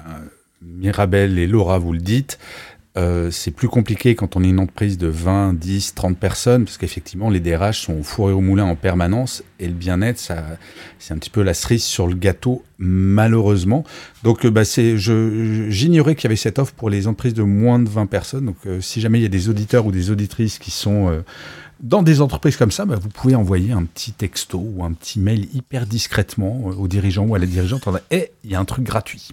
Mirabel 0.60 1.38
et 1.38 1.46
Laura 1.46 1.78
vous 1.78 1.94
le 1.94 2.00
dites, 2.00 2.38
euh, 2.96 3.30
c'est 3.30 3.50
plus 3.50 3.68
compliqué 3.68 4.14
quand 4.14 4.36
on 4.36 4.44
est 4.44 4.48
une 4.48 4.58
entreprise 4.58 4.96
de 4.96 5.06
20, 5.06 5.54
10, 5.54 5.94
30 5.94 6.18
personnes, 6.18 6.64
parce 6.64 6.78
qu'effectivement, 6.78 7.28
les 7.28 7.40
DRH 7.40 7.82
sont 7.82 8.02
fourrés 8.02 8.32
au 8.32 8.40
moulin 8.40 8.64
en 8.64 8.76
permanence, 8.76 9.42
et 9.60 9.66
le 9.66 9.74
bien-être, 9.74 10.18
ça, 10.18 10.44
c'est 10.98 11.12
un 11.12 11.18
petit 11.18 11.30
peu 11.30 11.42
la 11.42 11.54
cerise 11.54 11.84
sur 11.84 12.06
le 12.06 12.14
gâteau, 12.14 12.64
malheureusement. 12.78 13.84
Donc, 14.22 14.46
euh, 14.46 14.50
bah, 14.50 14.64
c'est, 14.64 14.96
j'ignorais 14.96 16.14
qu'il 16.14 16.24
y 16.24 16.28
avait 16.28 16.36
cette 16.36 16.58
offre 16.58 16.72
pour 16.72 16.88
les 16.88 17.06
entreprises 17.06 17.34
de 17.34 17.42
moins 17.42 17.78
de 17.78 17.88
20 17.88 18.06
personnes. 18.06 18.46
Donc, 18.46 18.56
euh, 18.66 18.80
si 18.80 19.00
jamais 19.00 19.18
il 19.18 19.22
y 19.22 19.26
a 19.26 19.30
des 19.30 19.48
auditeurs 19.48 19.86
ou 19.86 19.92
des 19.92 20.10
auditrices 20.10 20.58
qui 20.58 20.70
sont 20.70 21.22
dans 21.80 22.02
des 22.02 22.22
entreprises 22.22 22.56
comme 22.56 22.70
ça, 22.70 22.86
bah, 22.86 22.96
vous 23.00 23.10
pouvez 23.10 23.34
envoyer 23.34 23.72
un 23.72 23.84
petit 23.84 24.12
texto 24.12 24.58
ou 24.58 24.84
un 24.84 24.92
petit 24.92 25.20
mail 25.20 25.48
hyper 25.54 25.86
discrètement 25.86 26.64
aux 26.64 26.88
dirigeants 26.88 27.26
ou 27.26 27.34
à 27.34 27.38
la 27.38 27.46
dirigeante 27.46 27.86
en 27.86 27.92
disant, 27.92 28.04
hey, 28.10 28.28
il 28.44 28.50
y 28.50 28.54
a 28.54 28.60
un 28.60 28.64
truc 28.64 28.84
gratuit 28.84 29.28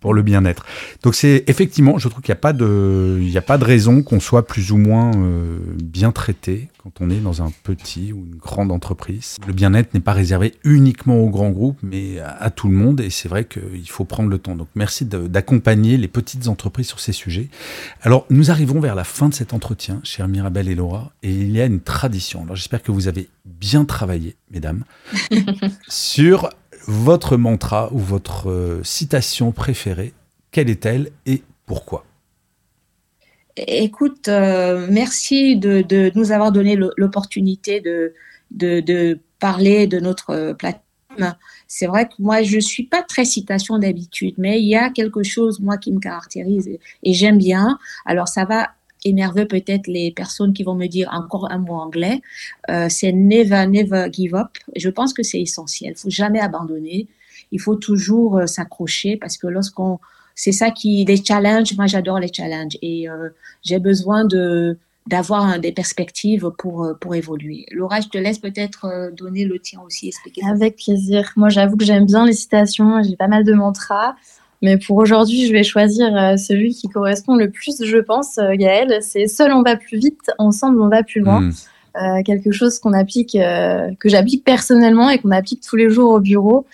pour 0.00 0.14
le 0.14 0.22
bien-être. 0.22 0.64
Donc 1.02 1.14
c'est 1.14 1.44
effectivement, 1.46 1.98
je 1.98 2.08
trouve 2.08 2.22
qu'il 2.22 2.32
n'y 2.32 2.38
a 2.38 2.40
pas 2.40 2.52
de, 2.52 3.18
il 3.20 3.36
a 3.36 3.42
pas 3.42 3.58
de 3.58 3.64
raison 3.64 4.02
qu'on 4.02 4.20
soit 4.20 4.46
plus 4.46 4.72
ou 4.72 4.78
moins 4.78 5.10
euh, 5.16 5.58
bien 5.82 6.10
traité 6.10 6.68
quand 6.82 7.00
on 7.00 7.10
est 7.10 7.20
dans 7.20 7.42
un 7.42 7.52
petit 7.62 8.12
ou 8.12 8.24
une 8.24 8.36
grande 8.36 8.72
entreprise. 8.72 9.36
Le 9.46 9.52
bien-être 9.52 9.92
n'est 9.92 10.00
pas 10.00 10.14
réservé 10.14 10.54
uniquement 10.64 11.18
aux 11.18 11.28
grands 11.28 11.50
groupes, 11.50 11.78
mais 11.82 12.18
à, 12.20 12.50
tout 12.50 12.68
le 12.68 12.74
monde. 12.74 13.00
Et 13.00 13.10
c'est 13.10 13.28
vrai 13.28 13.44
qu'il 13.44 13.88
faut 13.88 14.04
prendre 14.04 14.30
le 14.30 14.38
temps. 14.38 14.56
Donc 14.56 14.68
merci 14.74 15.04
d'accompagner 15.04 15.98
les 15.98 16.08
petites 16.08 16.48
entreprises 16.48 16.86
sur 16.86 17.00
ces 17.00 17.12
sujets. 17.12 17.48
Alors 18.00 18.24
nous 18.30 18.50
arrivons 18.50 18.80
vers 18.80 18.94
la 18.94 19.04
fin 19.04 19.28
de 19.28 19.34
cet 19.34 19.52
entretien, 19.52 20.00
chère 20.04 20.28
Mirabel 20.28 20.68
et 20.68 20.74
Laura, 20.74 21.12
et 21.22 21.30
il 21.30 21.50
y 21.50 21.60
a 21.60 21.66
une 21.66 21.80
tradition. 21.80 22.42
Alors 22.44 22.56
j'espère 22.56 22.82
que 22.82 22.92
vous 22.92 23.08
avez 23.08 23.28
bien 23.44 23.84
travaillé, 23.84 24.36
mesdames, 24.50 24.84
sur 25.88 26.48
votre 26.86 27.36
mantra 27.36 27.92
ou 27.92 27.98
votre 27.98 28.50
euh, 28.50 28.80
citation 28.84 29.52
préférée, 29.52 30.12
quelle 30.50 30.70
est-elle 30.70 31.10
et 31.26 31.42
pourquoi? 31.66 32.04
Écoute, 33.56 34.28
euh, 34.28 34.86
merci 34.90 35.56
de, 35.56 36.12
nous 36.14 36.32
avoir 36.32 36.52
donné 36.52 36.76
l'opportunité 36.96 37.80
de, 37.80 39.18
parler 39.38 39.86
de 39.86 40.00
notre 40.00 40.30
euh, 40.30 40.54
plateforme. 40.54 41.34
C'est 41.66 41.86
vrai 41.86 42.06
que 42.06 42.14
moi, 42.18 42.42
je 42.42 42.56
ne 42.56 42.60
suis 42.60 42.84
pas 42.84 43.02
très 43.02 43.24
citation 43.24 43.78
d'habitude, 43.78 44.34
mais 44.38 44.60
il 44.60 44.68
y 44.68 44.76
a 44.76 44.90
quelque 44.90 45.22
chose, 45.22 45.60
moi, 45.60 45.76
qui 45.76 45.92
me 45.92 45.98
caractérise 45.98 46.68
et 46.68 47.12
j'aime 47.12 47.38
bien. 47.38 47.78
Alors, 48.06 48.28
ça 48.28 48.44
va 48.44 48.70
énerver 49.04 49.46
peut-être 49.46 49.86
les 49.86 50.10
personnes 50.10 50.52
qui 50.52 50.62
vont 50.62 50.74
me 50.74 50.86
dire 50.86 51.08
encore 51.12 51.50
un 51.50 51.58
mot 51.58 51.74
anglais, 51.74 52.20
euh, 52.70 52.86
c'est 52.88 53.12
never, 53.12 53.66
never 53.66 54.08
give 54.12 54.34
up. 54.34 54.50
Je 54.76 54.88
pense 54.88 55.12
que 55.12 55.22
c'est 55.22 55.40
essentiel. 55.40 55.94
Il 55.96 56.00
faut 56.00 56.10
jamais 56.10 56.40
abandonner. 56.40 57.08
Il 57.52 57.60
faut 57.60 57.76
toujours 57.76 58.38
euh, 58.38 58.46
s'accrocher 58.46 59.16
parce 59.16 59.36
que 59.36 59.46
lorsqu'on, 59.46 59.98
c'est 60.34 60.52
ça 60.52 60.70
qui, 60.70 61.04
les 61.04 61.22
challenges, 61.22 61.76
moi 61.76 61.86
j'adore 61.86 62.18
les 62.18 62.32
challenges 62.32 62.76
et 62.82 63.08
euh, 63.08 63.30
j'ai 63.62 63.78
besoin 63.78 64.24
de 64.24 64.78
d'avoir 65.06 65.58
des 65.58 65.72
perspectives 65.72 66.50
pour, 66.58 66.86
pour 67.00 67.14
évoluer. 67.14 67.64
Laura, 67.72 68.00
je 68.00 68.08
te 68.08 68.18
laisse 68.18 68.38
peut-être 68.38 69.10
donner 69.16 69.44
le 69.44 69.58
tien 69.58 69.80
aussi, 69.80 70.08
expliquer. 70.08 70.42
Avec 70.46 70.76
plaisir. 70.76 71.32
Moi, 71.36 71.48
j'avoue 71.48 71.76
que 71.76 71.86
j'aime 71.86 72.04
bien 72.04 72.26
les 72.26 72.34
citations, 72.34 73.02
j'ai 73.02 73.16
pas 73.16 73.26
mal 73.26 73.42
de 73.42 73.54
mantras. 73.54 74.14
Mais 74.62 74.76
pour 74.76 74.98
aujourd'hui, 74.98 75.46
je 75.46 75.52
vais 75.52 75.62
choisir 75.62 76.14
euh, 76.14 76.36
celui 76.36 76.74
qui 76.74 76.88
correspond 76.88 77.34
le 77.34 77.50
plus, 77.50 77.82
je 77.82 77.96
pense, 77.98 78.38
euh, 78.38 78.54
Gaël. 78.54 78.98
C'est 79.00 79.26
Seul 79.26 79.52
on 79.52 79.62
va 79.62 79.76
plus 79.76 79.98
vite, 79.98 80.30
ensemble 80.38 80.80
on 80.82 80.88
va 80.88 81.02
plus 81.02 81.20
loin. 81.20 81.40
Hmm. 81.40 81.52
Euh, 81.96 82.22
quelque 82.22 82.52
chose 82.52 82.78
qu'on 82.78 82.92
applique, 82.92 83.32
que 83.32 84.08
j'applique 84.08 84.44
personnellement 84.44 85.10
et 85.10 85.18
qu'on 85.18 85.32
applique 85.32 85.60
tous 85.60 85.74
les 85.74 85.90
jours 85.90 86.12
au 86.12 86.20
bureau. 86.20 86.64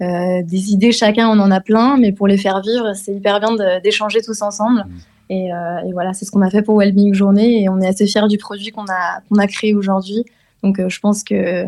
des 0.00 0.72
idées, 0.72 0.92
chacun 0.92 1.30
on 1.30 1.40
en 1.40 1.50
a 1.50 1.60
plein, 1.60 1.96
mais 1.96 2.12
pour 2.12 2.26
les 2.26 2.36
faire 2.36 2.60
vivre, 2.60 2.92
c'est 2.94 3.14
hyper 3.14 3.40
bien 3.40 3.80
d'échanger 3.80 4.20
tous 4.20 4.42
ensemble. 4.42 4.80
Hmm. 4.80 5.30
Et, 5.30 5.46
et, 5.46 5.92
voilà, 5.92 6.12
c'est 6.12 6.26
ce 6.26 6.30
qu'on 6.30 6.42
a 6.42 6.50
fait 6.50 6.60
pour 6.60 6.78
Wellbeing 6.78 7.14
Journée 7.14 7.62
et 7.62 7.70
on 7.70 7.80
est 7.80 7.86
assez 7.86 8.06
fiers 8.06 8.28
du 8.28 8.36
produit 8.36 8.70
qu'on 8.70 8.84
a, 8.84 9.22
qu'on 9.30 9.38
a 9.38 9.46
créé 9.46 9.74
aujourd'hui. 9.74 10.26
Donc 10.62 10.78
je 10.86 11.00
pense 11.00 11.24
que 11.24 11.64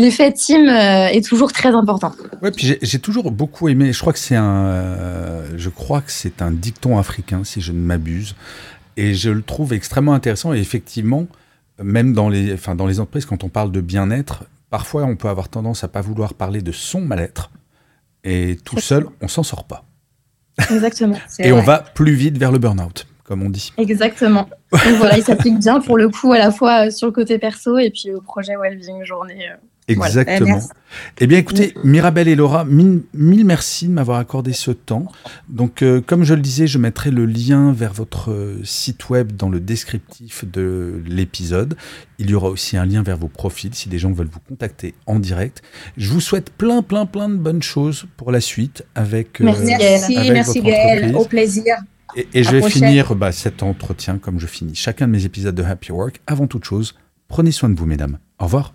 l'effet 0.00 0.32
team 0.32 0.68
euh, 0.68 1.08
est 1.08 1.24
toujours 1.24 1.52
très 1.52 1.68
important. 1.68 2.12
Ouais, 2.42 2.50
puis 2.50 2.78
j'ai 2.80 2.98
toujours 2.98 3.30
beaucoup 3.30 3.68
aimé. 3.68 3.92
Je 3.92 4.00
crois 4.00 4.12
que 4.12 4.18
c'est 4.18 4.36
un, 4.36 4.64
euh, 4.66 5.52
je 5.56 5.68
crois 5.68 6.00
que 6.00 6.10
c'est 6.10 6.42
un 6.42 6.50
dicton 6.50 6.98
africain, 6.98 7.44
si 7.44 7.60
je 7.60 7.72
ne 7.72 7.78
m'abuse, 7.78 8.34
et 8.96 9.14
je 9.14 9.30
le 9.30 9.42
trouve 9.42 9.72
extrêmement 9.72 10.14
intéressant. 10.14 10.54
Et 10.54 10.58
effectivement, 10.58 11.26
même 11.82 12.12
dans 12.12 12.28
les, 12.28 12.52
enfin 12.54 12.74
dans 12.74 12.86
les 12.86 13.00
entreprises, 13.00 13.26
quand 13.26 13.44
on 13.44 13.48
parle 13.48 13.72
de 13.72 13.80
bien-être, 13.80 14.44
parfois 14.70 15.04
on 15.04 15.16
peut 15.16 15.28
avoir 15.28 15.48
tendance 15.48 15.84
à 15.84 15.88
pas 15.88 16.00
vouloir 16.00 16.34
parler 16.34 16.62
de 16.62 16.72
son 16.72 17.00
mal-être, 17.00 17.50
et 18.24 18.58
tout 18.64 18.80
seul, 18.80 19.06
on 19.20 19.28
s'en 19.28 19.42
sort 19.42 19.64
pas. 19.64 19.84
Exactement. 20.70 21.16
et 21.38 21.52
on 21.52 21.62
va 21.62 21.78
plus 21.78 22.14
vite 22.14 22.36
vers 22.38 22.52
le 22.52 22.58
burn-out 22.58 23.06
comme 23.30 23.44
on 23.44 23.50
dit. 23.50 23.72
Exactement. 23.76 24.50
Donc 24.72 24.94
voilà, 24.96 25.16
il 25.16 25.22
s'applique 25.22 25.60
bien 25.60 25.80
pour 25.80 25.96
le 25.96 26.08
coup 26.08 26.32
à 26.32 26.38
la 26.38 26.50
fois 26.50 26.90
sur 26.90 27.06
le 27.06 27.12
côté 27.12 27.38
perso 27.38 27.78
et 27.78 27.90
puis 27.90 28.12
au 28.12 28.20
projet 28.20 28.56
Wellbeing 28.60 29.04
Journée. 29.04 29.50
Euh, 29.88 29.94
Exactement. 29.94 30.60
eh 31.20 31.26
bien, 31.26 31.38
écoutez, 31.38 31.74
Mirabelle 31.84 32.28
et 32.28 32.34
Laura, 32.34 32.64
mille, 32.64 33.02
merci 33.14 33.88
de 33.88 33.92
m'avoir 33.92 34.18
accordé 34.18 34.52
ce 34.52 34.70
temps. 34.70 35.06
Donc, 35.48 35.82
euh, 35.82 36.00
comme 36.00 36.24
je 36.24 36.34
le 36.34 36.40
disais, 36.40 36.66
je 36.66 36.78
mettrai 36.78 37.10
le 37.10 37.26
lien 37.26 37.72
vers 37.72 37.92
votre 37.92 38.30
euh, 38.30 38.60
site 38.64 39.08
web 39.10 39.32
dans 39.32 39.48
le 39.48 39.60
descriptif 39.60 40.44
de 40.44 41.02
l'épisode. 41.06 41.76
Il 42.18 42.30
y 42.30 42.34
aura 42.34 42.48
aussi 42.48 42.76
un 42.76 42.86
lien 42.86 43.02
vers 43.02 43.16
vos 43.16 43.28
profils 43.28 43.74
si 43.74 43.88
des 43.88 43.98
gens 43.98 44.12
veulent 44.12 44.30
vous 44.30 44.40
contacter 44.40 44.94
en 45.06 45.18
direct. 45.18 45.62
Je 45.96 46.10
vous 46.10 46.20
souhaite 46.20 46.50
plein, 46.50 46.82
plein, 46.82 47.06
plein 47.06 47.28
de 47.28 47.36
bonnes 47.36 47.62
choses 47.62 48.06
pour 48.16 48.30
la 48.30 48.40
suite 48.40 48.84
avec. 48.94 49.40
Euh, 49.40 49.44
merci, 49.44 50.16
merci 50.30 50.60
Gaël. 50.60 51.14
Au 51.16 51.24
plaisir. 51.24 51.76
Et, 52.34 52.42
je 52.42 52.50
vais 52.50 52.68
finir 52.68 53.14
bah, 53.14 53.30
cet 53.30 53.62
entretien 53.62 54.18
comme 54.18 54.40
je 54.40 54.46
finis 54.48 54.74
chacun 54.74 55.06
de 55.06 55.12
mes 55.12 55.24
épisodes 55.24 55.54
de 55.54 55.62
Happy 55.62 55.92
Work. 55.92 56.20
Avant 56.26 56.48
toute 56.48 56.64
chose, 56.64 56.96
prenez 57.28 57.52
soin 57.52 57.68
de 57.68 57.78
vous, 57.78 57.86
mesdames. 57.86 58.18
Au 58.40 58.44
revoir. 58.44 58.74